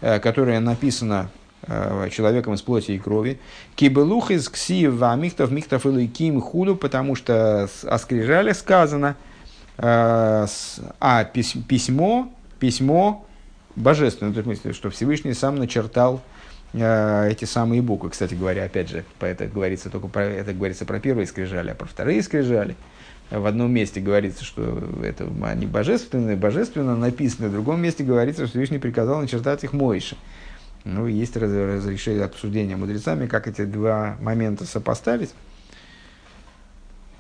э, 0.01 0.19
которая 0.19 0.59
написана 0.62 1.29
э, 1.67 2.09
человеком 2.12 2.53
из 2.53 2.62
плоти 2.62 2.91
и 2.91 2.99
крови. 2.99 3.39
Кибелух 3.75 4.31
из 4.31 4.47
ксиев 4.47 4.93
михтов 5.17 5.51
михтов 5.51 5.85
и 5.85 6.07
ким 6.07 6.39
худу, 6.39 6.75
потому 6.75 7.15
что 7.15 7.69
о 7.83 7.97
скрижалях 7.97 8.55
сказано, 8.55 9.15
а 9.81 10.45
письмо, 11.33 12.29
письмо 12.59 13.25
божественное, 13.75 14.33
в 14.33 14.43
смысле, 14.43 14.73
что 14.73 14.89
Всевышний 14.89 15.33
сам 15.33 15.55
начертал 15.55 16.15
э, 16.15 16.38
эти 16.73 17.45
самые 17.45 17.82
буквы. 17.82 18.12
Кстати 18.12 18.36
говоря, 18.36 18.65
опять 18.65 18.89
же, 18.89 19.03
это 19.19 19.47
говорится 19.47 19.89
только 19.89 20.08
про, 20.08 20.23
это 20.23 20.53
говорится 20.53 20.86
про 20.86 20.99
первые 20.99 21.25
скрижали, 21.25 21.71
а 21.71 21.75
про 21.75 21.88
вторые 21.88 22.21
скрижали. 22.21 22.75
В 23.32 23.45
одном 23.45 23.71
месте 23.71 23.99
говорится, 23.99 24.43
что 24.43 24.84
это, 25.03 25.27
они 25.43 25.67
божественные, 25.67 26.36
божественно 26.36 26.95
написаны, 26.95 27.49
в 27.49 27.51
другом 27.51 27.82
месте 27.82 28.03
говорится, 28.03 28.43
что 28.43 28.51
Всевышний 28.51 28.79
приказал 28.79 29.21
начертать 29.21 29.63
их 29.63 29.73
Мойше. 29.73 30.17
Ну, 30.84 31.08
есть 31.08 31.36
разрешение 31.38 32.23
обсуждения 32.23 32.75
мудрецами, 32.75 33.27
как 33.27 33.47
эти 33.47 33.65
два 33.65 34.17
момента 34.21 34.65
сопоставить. 34.65 35.32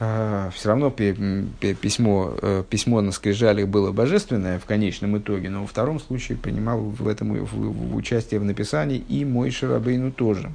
А, 0.01 0.49
все 0.51 0.69
равно 0.69 0.91
письмо, 0.91 2.33
э, 2.41 2.63
письмо 2.69 3.01
на 3.01 3.11
скрижалях 3.11 3.67
было 3.67 3.91
божественное 3.91 4.57
в 4.57 4.63
конечном 4.63 5.17
итоге, 5.17 5.49
но 5.49 5.61
во 5.61 5.67
втором 5.67 5.99
случае 5.99 6.37
принимал 6.37 6.79
в 6.79 7.05
этом 7.05 7.33
в, 7.33 7.53
в 7.53 7.95
участие 7.95 8.39
в 8.39 8.45
написании 8.45 8.97
и 8.97 9.25
мой 9.25 9.51
Шарабейну 9.51 10.11
тоже. 10.11 10.51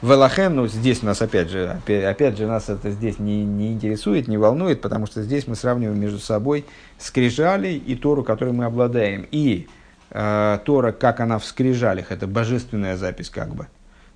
Велахен, 0.00 0.56
ну 0.56 0.66
здесь 0.68 1.02
нас 1.02 1.20
опять 1.20 1.50
же, 1.50 1.68
опять, 1.68 2.04
опять 2.04 2.38
же 2.38 2.46
нас 2.46 2.70
это 2.70 2.90
здесь 2.90 3.18
не, 3.18 3.44
не 3.44 3.74
интересует, 3.74 4.26
не 4.26 4.38
волнует, 4.38 4.80
потому 4.80 5.06
что 5.06 5.22
здесь 5.22 5.46
мы 5.46 5.54
сравниваем 5.54 6.00
между 6.00 6.18
собой 6.18 6.64
скрижали 6.98 7.74
и 7.74 7.94
Тору, 7.94 8.24
которой 8.24 8.54
мы 8.54 8.64
обладаем. 8.64 9.26
И 9.30 9.68
э, 10.10 10.58
Тора, 10.64 10.92
как 10.92 11.20
она 11.20 11.38
в 11.38 11.44
скрижалях, 11.44 12.10
это 12.10 12.26
божественная 12.26 12.96
запись 12.96 13.28
как 13.28 13.54
бы. 13.54 13.68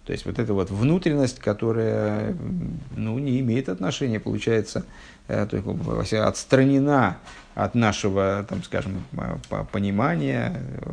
То 0.07 0.13
есть 0.13 0.25
вот 0.25 0.39
эта 0.39 0.55
вот 0.55 0.71
внутренность, 0.71 1.41
которая 1.41 2.37
ну, 2.97 3.19
не 3.19 3.41
имеет 3.41 3.69
отношения, 3.69 4.21
получается, 4.21 4.85
э, 5.27 5.47
отстранена 6.23 7.19
от 7.57 7.75
нашего, 7.75 8.47
там, 8.49 8.63
скажем, 8.63 9.03
понимания, 9.73 10.63
э, 10.83 10.91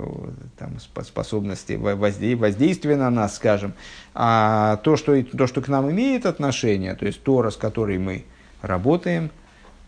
там, 0.58 0.80
способности 1.04 1.74
воздействия 1.74 2.96
на 2.96 3.12
нас, 3.12 3.36
скажем. 3.36 3.76
А 4.16 4.78
то 4.78 4.98
что, 4.98 5.22
то, 5.24 5.46
что 5.46 5.62
к 5.62 5.68
нам 5.68 5.92
имеет 5.92 6.26
отношение, 6.26 6.96
то 6.96 7.06
есть 7.06 7.22
Тора, 7.22 7.52
с 7.52 7.56
которой 7.56 8.00
мы 8.00 8.26
работаем, 8.64 9.30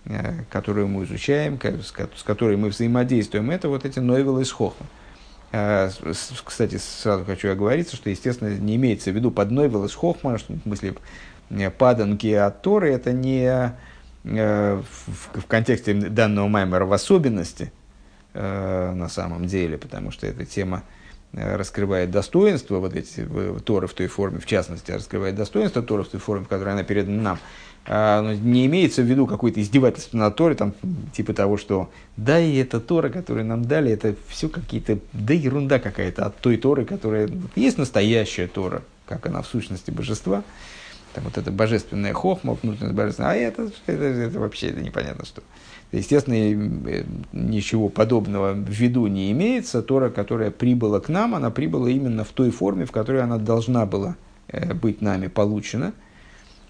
э, 0.05 0.43
которую 0.51 0.87
мы 0.87 1.05
изучаем, 1.05 1.59
с 1.81 2.21
которой 2.21 2.57
мы 2.57 2.69
взаимодействуем, 2.69 3.49
это 3.49 3.69
вот 3.69 3.85
эти 3.85 3.97
новеллы 3.97 4.43
из 4.43 4.51
Хохма. 4.51 4.85
А, 5.51 5.89
кстати, 6.43 6.77
сразу 6.77 7.25
хочу 7.25 7.51
оговориться, 7.51 7.95
что, 7.95 8.09
естественно, 8.09 8.49
не 8.49 8.75
имеется 8.75 9.11
в 9.11 9.15
виду 9.15 9.31
под 9.31 9.51
Нойвел 9.51 9.85
из 9.85 9.93
Хохма, 9.93 10.37
что, 10.37 10.53
в 10.53 10.61
смысле, 10.61 10.95
э, 11.49 11.69
паданки 11.69 12.27
от 12.33 12.61
Торы, 12.61 12.91
это 12.91 13.13
не 13.13 13.73
э, 14.23 14.81
в, 15.33 15.45
контексте 15.47 15.93
данного 15.93 16.47
маймера 16.47 16.85
в 16.85 16.93
особенности, 16.93 17.71
э, 18.33 18.91
на 18.93 19.07
самом 19.07 19.45
деле, 19.45 19.77
потому 19.77 20.11
что 20.11 20.27
эта 20.27 20.45
тема 20.45 20.83
раскрывает 21.33 22.11
достоинство, 22.11 22.79
вот 22.79 22.93
эти 22.93 23.27
Торы 23.65 23.87
в 23.87 23.93
той 23.93 24.07
форме, 24.07 24.39
в 24.39 24.45
частности, 24.45 24.91
раскрывает 24.91 25.35
достоинство 25.35 25.81
Торы 25.81 26.03
в 26.03 26.07
той 26.07 26.19
форме, 26.19 26.45
в 26.45 26.47
которой 26.47 26.73
она 26.73 26.83
передана 26.83 27.21
нам, 27.21 27.39
а, 27.87 28.33
не 28.33 28.65
имеется 28.65 29.03
в 29.03 29.05
виду 29.05 29.27
какое-то 29.27 29.61
издевательство 29.61 30.17
на 30.17 30.31
Торе, 30.31 30.55
там, 30.55 30.73
типа 31.13 31.33
того, 31.33 31.57
что 31.57 31.91
да, 32.17 32.39
и 32.39 32.55
эта 32.55 32.79
Тора, 32.79 33.09
которую 33.09 33.45
нам 33.45 33.65
дали, 33.65 33.91
это 33.91 34.15
все 34.27 34.49
какие-то, 34.49 34.97
да 35.13 35.33
ерунда 35.33 35.79
какая-то 35.79 36.25
от 36.25 36.37
той 36.37 36.57
Торы, 36.57 36.85
которая... 36.85 37.29
Есть 37.55 37.77
настоящая 37.77 38.47
Тора, 38.47 38.81
как 39.05 39.27
она 39.27 39.43
в 39.43 39.47
сущности 39.47 39.91
божества, 39.91 40.43
там 41.13 41.25
вот 41.25 41.37
это 41.37 41.51
божественная 41.51 42.13
хохма, 42.13 42.57
внутренность 42.61 42.95
божественная, 42.95 43.31
а 43.31 43.35
это, 43.35 43.69
это, 43.85 44.03
это 44.03 44.39
вообще 44.39 44.67
это 44.67 44.81
непонятно 44.81 45.25
что. 45.25 45.43
Естественно, 45.97 47.05
ничего 47.33 47.89
подобного 47.89 48.53
в 48.53 48.69
виду 48.69 49.07
не 49.07 49.31
имеется. 49.31 49.81
Тора, 49.81 50.09
которая 50.09 50.51
прибыла 50.51 50.99
к 50.99 51.09
нам, 51.09 51.35
она 51.35 51.51
прибыла 51.51 51.89
именно 51.89 52.23
в 52.23 52.29
той 52.29 52.51
форме, 52.51 52.85
в 52.85 52.91
которой 52.91 53.21
она 53.21 53.37
должна 53.37 53.85
была 53.85 54.15
э, 54.47 54.73
быть 54.73 55.01
нами 55.01 55.27
получена– 55.27 55.93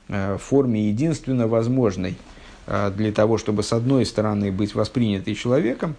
Э, 0.07 0.35
в 0.35 0.41
форме 0.41 0.87
единственно 0.89 1.47
возможной 1.47 2.15
э, 2.67 2.91
для 2.95 3.11
того, 3.11 3.37
чтобы 3.37 3.63
с 3.63 3.73
одной 3.73 4.05
стороны 4.05 4.51
быть 4.51 4.75
воспринятой 4.75 5.35
человеком, 5.35 5.95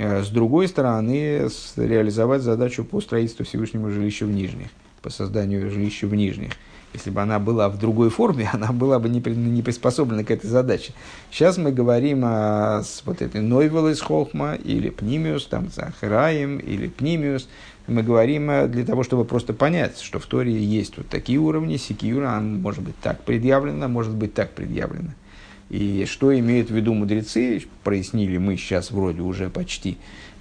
с 0.00 0.28
другой 0.28 0.68
стороны 0.68 1.48
реализовать 1.74 2.42
задачу 2.42 2.84
по 2.84 3.00
строительству 3.00 3.44
Всевышнего 3.44 3.90
жилища 3.90 4.26
в 4.26 4.30
Нижних, 4.30 4.68
по 5.02 5.10
созданию 5.10 5.68
жилища 5.68 6.06
в 6.06 6.14
Нижних. 6.14 6.52
Если 6.94 7.10
бы 7.10 7.20
она 7.20 7.38
была 7.38 7.68
в 7.68 7.78
другой 7.78 8.10
форме, 8.10 8.48
она 8.52 8.72
была 8.72 8.98
бы 8.98 9.08
не, 9.08 9.20
не 9.20 9.62
приспособлена 9.62 10.24
к 10.24 10.30
этой 10.30 10.48
задаче. 10.48 10.92
Сейчас 11.30 11.58
мы 11.58 11.72
говорим 11.72 12.22
о 12.24 12.82
вот 13.04 13.22
этой 13.22 13.40
Нойвел 13.40 13.88
из 13.88 14.00
Хохма, 14.00 14.54
или 14.54 14.90
Пнимиус, 14.90 15.46
там, 15.46 15.68
Захараем, 15.70 16.58
или 16.58 16.88
Пнимиус, 16.88 17.48
мы 17.88 18.02
говорим 18.02 18.50
э, 18.50 18.68
для 18.68 18.84
того, 18.84 19.02
чтобы 19.02 19.24
просто 19.24 19.54
понять, 19.54 19.98
что 20.00 20.18
в 20.18 20.26
Торе 20.26 20.52
есть 20.52 20.98
вот 20.98 21.08
такие 21.08 21.38
уровни, 21.38 21.76
секиюра, 21.76 22.32
она 22.32 22.40
может 22.40 22.82
быть 22.84 22.96
так 23.00 23.22
предъявлена, 23.22 23.88
может 23.88 24.14
быть 24.14 24.34
так 24.34 24.50
предъявлена. 24.50 25.14
И 25.70 26.06
что 26.06 26.38
имеют 26.38 26.70
в 26.70 26.74
виду 26.74 26.94
мудрецы, 26.94 27.62
прояснили 27.84 28.38
мы 28.38 28.56
сейчас 28.56 28.90
вроде 28.90 29.22
уже 29.22 29.50
почти, 29.50 29.98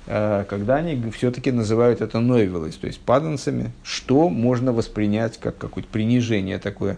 когда 0.08 0.76
они 0.76 1.12
все-таки 1.12 1.52
называют 1.52 2.02
это 2.02 2.20
нойвелос, 2.22 2.76
то 2.76 2.88
есть 2.88 3.00
паданцами, 3.02 3.72
что 3.84 4.30
можно 4.30 4.72
воспринять 4.72 5.38
как 5.38 5.58
какое-то 5.58 5.90
принижение 5.90 6.60
такое 6.60 6.98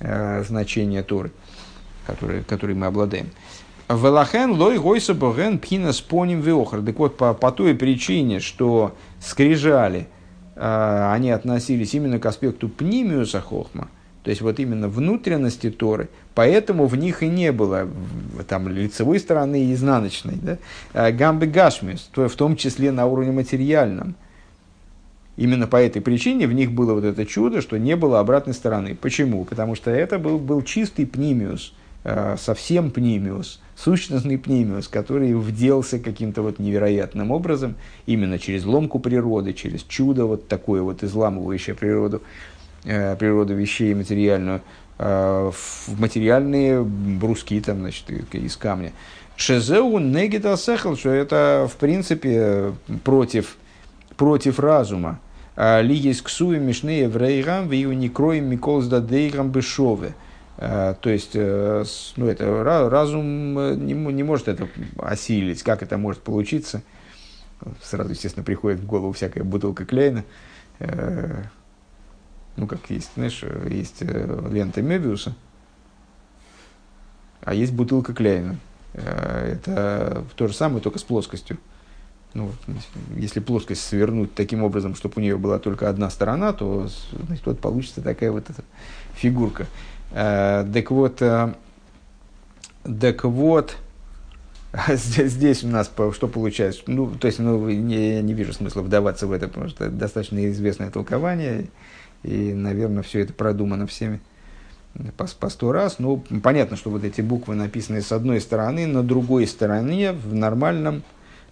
э, 0.00 0.44
значение 0.44 1.02
Торы, 1.02 1.32
которое, 2.06 2.42
которое 2.42 2.74
мы 2.74 2.86
обладаем. 2.86 3.30
Велахен 3.88 4.52
лой 4.52 4.78
гойса 4.78 5.14
боген 5.14 5.58
пхина 5.58 5.92
споним 5.92 6.40
веохр. 6.40 6.82
Так 6.82 6.98
вот, 6.98 7.16
по, 7.16 7.34
по 7.34 7.52
той 7.52 7.74
причине, 7.74 8.40
что 8.40 8.94
скрижали, 9.20 10.06
э, 10.54 11.10
они 11.12 11.30
относились 11.30 11.94
именно 11.94 12.18
к 12.18 12.26
аспекту 12.26 12.68
пнимиуса 12.68 13.40
хохма, 13.40 13.88
то 14.24 14.30
есть 14.30 14.40
вот 14.40 14.58
именно 14.58 14.88
внутренности 14.88 15.70
Торы, 15.70 16.08
поэтому 16.34 16.86
в 16.86 16.96
них 16.96 17.22
и 17.22 17.28
не 17.28 17.52
было 17.52 17.86
там 18.48 18.68
лицевой 18.68 19.20
стороны 19.20 19.66
и 19.66 19.74
изнаночной. 19.74 20.36
Да? 20.40 20.58
А 20.94 21.12
гамбы 21.12 21.46
гашмиус, 21.46 22.08
то 22.10 22.26
в 22.26 22.34
том 22.34 22.56
числе 22.56 22.90
на 22.90 23.06
уровне 23.06 23.32
материальном. 23.32 24.14
Именно 25.36 25.66
по 25.66 25.76
этой 25.76 26.00
причине 26.00 26.46
в 26.46 26.54
них 26.54 26.72
было 26.72 26.94
вот 26.94 27.04
это 27.04 27.26
чудо, 27.26 27.60
что 27.60 27.78
не 27.78 27.96
было 27.96 28.18
обратной 28.18 28.54
стороны. 28.54 28.96
Почему? 28.98 29.44
Потому 29.44 29.74
что 29.74 29.90
это 29.90 30.18
был, 30.18 30.38
был 30.38 30.62
чистый 30.62 31.04
пнимиус, 31.04 31.74
э, 32.04 32.36
совсем 32.38 32.90
пнимиус 32.90 33.60
сущностный 33.76 34.38
пнемиус, 34.38 34.88
который 34.88 35.32
вделся 35.32 35.98
каким-то 35.98 36.42
вот 36.42 36.58
невероятным 36.58 37.30
образом, 37.30 37.74
именно 38.06 38.38
через 38.38 38.64
ломку 38.64 38.98
природы, 38.98 39.52
через 39.52 39.82
чудо 39.82 40.26
вот 40.26 40.48
такое 40.48 40.82
вот 40.82 41.02
изламывающее 41.02 41.74
природу, 41.74 42.22
э, 42.84 43.16
природу 43.16 43.54
вещей 43.54 43.94
материальную, 43.94 44.62
э, 44.98 45.50
в 45.52 46.00
материальные 46.00 46.82
бруски 46.82 47.60
там, 47.60 47.80
значит, 47.80 48.10
из 48.32 48.56
камня. 48.56 48.92
Шезеу 49.36 49.98
негита 49.98 50.56
сехал, 50.56 50.96
что 50.96 51.10
это, 51.10 51.68
в 51.72 51.76
принципе, 51.76 52.72
против, 53.02 53.56
против 54.16 54.60
разума. 54.60 55.18
А 55.56 55.80
ли 55.80 55.94
есть 55.94 56.22
ксуи 56.22 56.58
мишнее 56.58 57.08
в 57.08 57.16
рейгам, 57.16 57.68
в 57.68 57.72
не 57.72 58.08
кроем 58.08 58.46
микол 58.46 58.80
сдадейгам 58.80 59.50
бешове. 59.50 60.14
Э, 60.56 60.94
то 61.00 61.10
есть, 61.10 61.32
э, 61.34 61.84
ну, 62.16 62.26
это 62.26 62.62
разум 62.90 63.86
не, 63.86 63.94
не 63.94 64.22
может 64.22 64.48
это 64.48 64.68
осилить. 64.98 65.62
Как 65.62 65.82
это 65.82 65.98
может 65.98 66.22
получиться? 66.22 66.82
Сразу, 67.82 68.10
естественно, 68.10 68.44
приходит 68.44 68.80
в 68.80 68.86
голову 68.86 69.12
всякая 69.12 69.42
бутылка 69.42 69.84
Клейна. 69.84 70.24
Ну, 72.56 72.66
как 72.66 72.90
есть, 72.90 73.10
знаешь, 73.14 73.42
есть 73.68 74.02
лента 74.02 74.80
Мебиуса, 74.82 75.34
а 77.42 77.54
есть 77.54 77.72
бутылка 77.72 78.14
Кляйна. 78.14 78.58
Это 78.92 80.24
то 80.36 80.46
же 80.46 80.54
самое, 80.54 80.80
только 80.80 80.98
с 80.98 81.02
плоскостью. 81.02 81.58
Ну, 82.32 82.50
если 83.16 83.40
плоскость 83.40 83.82
свернуть 83.82 84.34
таким 84.34 84.62
образом, 84.62 84.94
чтобы 84.94 85.14
у 85.16 85.20
нее 85.20 85.36
была 85.36 85.58
только 85.58 85.88
одна 85.88 86.10
сторона, 86.10 86.52
то 86.52 86.88
значит, 87.26 87.46
вот 87.46 87.60
получится 87.60 88.02
такая 88.02 88.32
вот 88.32 88.50
эта 88.50 88.62
фигурка. 89.14 89.66
Так 90.10 90.90
вот, 90.90 91.22
так 92.84 93.24
вот, 93.24 93.76
здесь, 94.88 95.32
здесь 95.32 95.64
у 95.64 95.68
нас 95.68 95.90
что 96.12 96.28
получается? 96.28 96.82
Ну, 96.86 97.10
то 97.10 97.28
есть, 97.28 97.38
ну, 97.38 97.68
не, 97.68 98.16
я 98.16 98.22
не 98.22 98.34
вижу 98.34 98.52
смысла 98.52 98.82
вдаваться 98.82 99.26
в 99.26 99.32
это, 99.32 99.48
потому 99.48 99.68
что 99.68 99.84
это 99.84 99.94
достаточно 99.94 100.50
известное 100.50 100.90
толкование, 100.90 101.68
и, 102.24 102.52
наверное, 102.52 103.02
все 103.02 103.20
это 103.20 103.32
продумано 103.32 103.86
всеми 103.86 104.20
по, 105.16 105.26
по 105.26 105.48
сто 105.48 105.72
раз. 105.72 105.98
Ну, 105.98 106.24
понятно, 106.42 106.76
что 106.76 106.90
вот 106.90 107.04
эти 107.04 107.20
буквы 107.20 107.54
написаны 107.54 108.00
с 108.00 108.12
одной 108.12 108.40
стороны, 108.40 108.86
на 108.86 109.02
другой 109.02 109.46
стороне 109.46 110.12
в 110.12 110.34
нормальном 110.34 111.02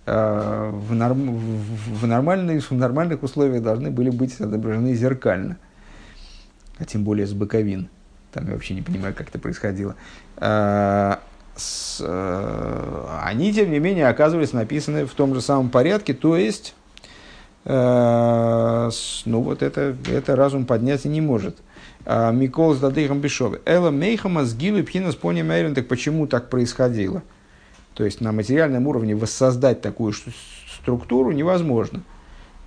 э, 0.06 0.70
в, 0.72 0.94
норм, 0.94 1.36
в, 1.36 2.06
нормальных, 2.06 2.70
в 2.70 2.74
нормальных 2.74 3.22
условиях 3.22 3.62
должны 3.62 3.90
были 3.90 4.10
быть 4.10 4.40
отображены 4.40 4.94
зеркально, 4.94 5.58
а 6.78 6.84
тем 6.84 7.04
более 7.04 7.26
с 7.26 7.32
боковин. 7.32 7.88
Там 8.32 8.46
я 8.46 8.54
вообще 8.54 8.74
не 8.74 8.82
понимаю, 8.82 9.14
как 9.14 9.28
это 9.28 9.38
происходило. 9.38 9.94
А, 10.38 11.20
с, 11.54 11.98
э, 12.00 13.06
они, 13.22 13.52
тем 13.52 13.70
не 13.70 13.78
менее, 13.78 14.08
оказывались 14.08 14.52
написаны 14.52 15.04
в 15.04 15.12
том 15.12 15.34
же 15.34 15.42
самом 15.42 15.68
порядке, 15.68 16.14
то 16.14 16.36
есть, 16.36 16.74
э, 16.74 16.81
ну 17.64 19.40
вот 19.40 19.62
это, 19.62 19.96
это 20.10 20.36
разум 20.36 20.66
поднять 20.66 21.04
не 21.04 21.20
может. 21.20 21.58
А, 22.04 22.32
Микол 22.32 22.74
с 22.74 22.78
Дадыхом 22.80 23.20
Бешове. 23.20 23.60
Эла 23.64 23.90
Мейхама 23.90 24.44
с 24.44 24.54
Гилу 24.54 24.82
Пхина 24.82 25.12
с 25.12 25.14
Поним 25.14 25.74
так 25.74 25.86
почему 25.86 26.26
так 26.26 26.50
происходило? 26.50 27.22
То 27.94 28.04
есть 28.04 28.20
на 28.20 28.32
материальном 28.32 28.86
уровне 28.88 29.14
воссоздать 29.14 29.80
такую 29.80 30.12
структуру 30.80 31.30
невозможно. 31.30 32.02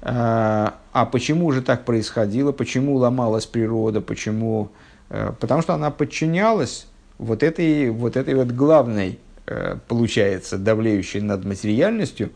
А, 0.01 0.75
а 0.93 1.05
почему 1.05 1.51
же 1.51 1.61
так 1.61 1.83
происходило? 1.83 2.51
Почему 2.51 2.95
ломалась 2.95 3.45
природа? 3.45 3.99
Почему 4.01 4.71
Э, 5.09 5.31
потому 5.39 5.61
что 5.61 5.73
она 5.73 5.91
подчинялась 5.91 6.87
вот 7.17 7.43
этой 7.43 7.89
вот, 7.89 8.17
этой 8.17 8.35
вот 8.35 8.47
главной, 8.47 9.19
э, 9.45 9.77
получается, 9.87 10.57
давлеющей 10.57 11.21
над 11.21 11.45
материальностью 11.45 12.31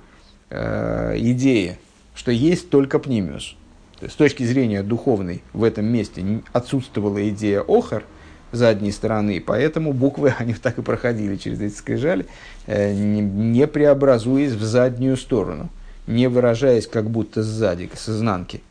э, 0.50 1.16
идее, 1.18 1.80
что 2.20 2.32
есть 2.34 2.70
только 2.70 3.00
пнимиус. 3.00 3.56
с 4.02 4.14
точки 4.16 4.44
зрения 4.44 4.84
духовной 4.84 5.42
в 5.54 5.64
этом 5.64 5.86
месте 5.86 6.42
отсутствовала 6.52 7.30
идея 7.30 7.62
охар 7.62 8.04
задней 8.52 8.92
стороны, 8.92 9.40
поэтому 9.40 9.94
буквы, 9.94 10.34
они 10.38 10.54
так 10.54 10.80
и 10.80 10.82
проходили 10.82 11.38
через 11.38 11.62
эти 11.62 11.74
скрижали, 11.74 12.26
не 12.68 13.66
преобразуясь 13.68 14.52
в 14.52 14.62
заднюю 14.62 15.16
сторону, 15.16 15.70
не 16.08 16.28
выражаясь 16.28 16.88
как 16.88 17.10
будто 17.10 17.42
сзади, 17.42 17.90
с 17.96 18.10
изнанки. 18.10 18.62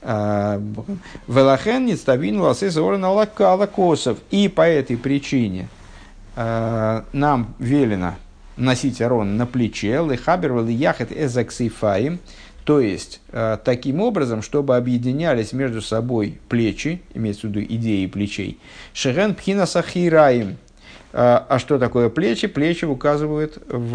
Велахен 0.00 1.94
ставин 1.94 2.40
ласес 2.40 2.74
лакосов. 2.76 4.16
И 4.30 4.48
по 4.48 4.62
этой 4.62 4.96
причине 4.96 5.68
а, 6.36 7.04
нам 7.12 7.54
велено 7.58 8.14
носить 8.56 9.00
арон 9.02 9.36
на 9.36 9.46
плече, 9.46 10.04
лехабер 10.08 10.64
яхет 10.66 11.12
эзаксифаим, 11.12 12.18
то 12.66 12.80
есть 12.80 13.20
а, 13.30 13.58
таким 13.58 14.00
образом, 14.00 14.42
чтобы 14.42 14.76
объединялись 14.76 15.52
между 15.52 15.80
собой 15.80 16.40
плечи, 16.48 17.00
имеется 17.14 17.46
в 17.46 17.50
виду 17.50 17.60
идеи 17.60 18.06
плечей, 18.06 18.58
шерен 18.92 19.36
пхина 19.36 19.66
сахираим, 19.66 20.56
а, 21.12 21.46
а 21.48 21.60
что 21.60 21.78
такое 21.78 22.08
плечи? 22.08 22.48
Плечи 22.48 22.84
указывают 22.84 23.62
в, 23.68 23.92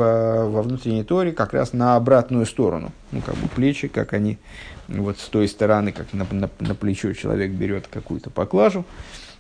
во 0.48 0.62
внутренней 0.62 1.04
торе 1.04 1.34
как 1.34 1.52
раз 1.52 1.74
на 1.74 1.98
обратную 1.98 2.46
сторону. 2.46 2.94
Ну, 3.12 3.20
как 3.20 3.36
бы 3.36 3.50
плечи, 3.50 3.90
как 3.90 4.14
они 4.14 4.38
вот 4.88 5.20
с 5.20 5.26
той 5.28 5.50
стороны, 5.50 5.92
как 5.92 6.14
на, 6.14 6.26
на, 6.32 6.50
на 6.62 6.74
плечо 6.74 7.12
человек 7.12 7.52
берет 7.52 7.88
какую-то 7.88 8.30
поклажу, 8.30 8.86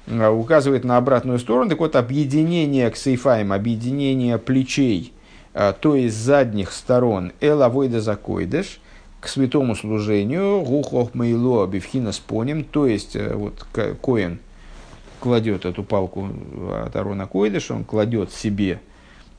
а, 0.07 0.29
указывает 0.29 0.83
на 0.83 0.97
обратную 0.97 1.39
сторону. 1.39 1.69
Так 1.69 1.79
вот, 1.79 1.95
объединение 1.95 2.91
к 2.91 2.97
сейфаем, 2.97 3.53
объединение 3.53 4.37
плечей, 4.37 5.13
то 5.53 5.95
есть 5.95 6.17
задних 6.17 6.71
сторон, 6.71 7.33
элавойда 7.41 7.99
закойдеш, 7.99 8.79
к 9.21 9.27
святому 9.27 9.75
служению, 9.75 10.61
гухох 10.61 11.13
мейло 11.13 11.67
бифхина 11.67 12.11
споним, 12.11 12.63
то 12.63 12.87
есть 12.87 13.15
э, 13.15 13.33
вот 13.33 13.65
коин 14.01 14.39
кладет 15.19 15.65
эту 15.65 15.83
палку 15.83 16.27
от 16.83 16.95
Арона 16.95 17.27
Койдыш, 17.27 17.69
он 17.69 17.85
кладет 17.85 18.33
себе 18.33 18.81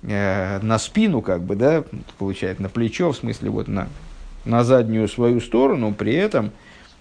э, 0.03 0.61
на 0.63 0.79
спину, 0.79 1.21
как 1.21 1.43
бы, 1.43 1.57
да, 1.57 1.83
получает 2.17 2.61
на 2.61 2.69
плечо, 2.69 3.11
в 3.11 3.17
смысле, 3.17 3.51
вот 3.51 3.69
на 3.69 3.89
на 4.45 4.65
заднюю 4.65 5.09
свою 5.09 5.41
сторону, 5.41 5.93
при 5.93 6.15
этом 6.15 6.51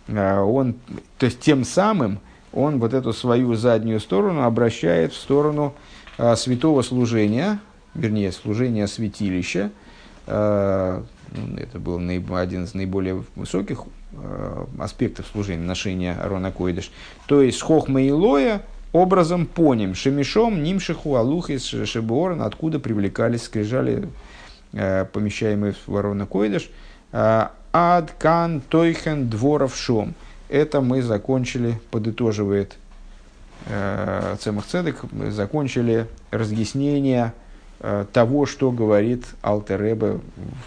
э, 0.07 0.39
он, 0.39 0.75
то 1.17 1.25
есть 1.25 1.39
тем 1.39 1.63
самым 1.63 2.19
он 2.53 2.79
вот 2.79 2.93
эту 2.93 3.13
свою 3.13 3.55
заднюю 3.55 3.99
сторону 3.99 4.43
обращает 4.43 5.13
в 5.13 5.17
сторону 5.17 5.73
э, 6.17 6.35
святого 6.35 6.81
служения, 6.81 7.59
вернее, 7.93 8.31
служения 8.31 8.87
святилища. 8.87 9.71
Э, 11.31 11.57
это 11.57 11.79
был 11.79 11.97
один 12.35 12.65
из 12.65 12.73
наиболее 12.73 13.23
высоких 13.35 13.83
аспектов 14.77 15.25
служения, 15.31 15.65
ношения 15.65 16.13
Арона 16.13 16.51
Койдыш. 16.51 16.91
То 17.27 17.41
есть 17.41 17.61
Хохма 17.61 18.01
и 18.01 18.11
Лоя 18.11 18.61
образом 18.91 19.45
поним, 19.45 19.95
шемишом, 19.95 20.63
нимшиху, 20.63 21.15
алухис, 21.15 21.63
шебуорн, 21.63 22.41
откуда 22.41 22.79
привлекались 22.79 23.43
скрижали, 23.43 24.09
помещаемые 24.71 25.75
в 25.87 25.95
Арона 25.95 26.25
Койдыш– 26.25 26.69
Адкан 27.71 28.61
Тойхен 28.61 29.29
Дворов 29.29 29.75
Шом. 29.75 30.13
Это 30.49 30.81
мы 30.81 31.01
закончили, 31.01 31.79
подытоживает 31.89 32.77
э, 33.67 34.35
Цемах 34.41 34.65
Цедек, 34.65 35.03
мы 35.11 35.31
закончили 35.31 36.07
разъяснение 36.31 37.27
э, 37.27 37.40
того, 38.13 38.45
что 38.45 38.71
говорит 38.71 39.25
Алтеребе 39.43 40.19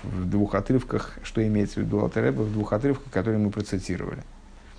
в 0.02 0.28
двух 0.28 0.54
отрывках, 0.54 1.12
что 1.22 1.46
имеется 1.46 1.80
в 1.80 1.84
виду 1.84 2.00
Алтеребе 2.00 2.42
в 2.42 2.52
двух 2.52 2.72
отрывках, 2.72 3.12
которые 3.12 3.38
мы 3.38 3.50
процитировали. 3.50 4.22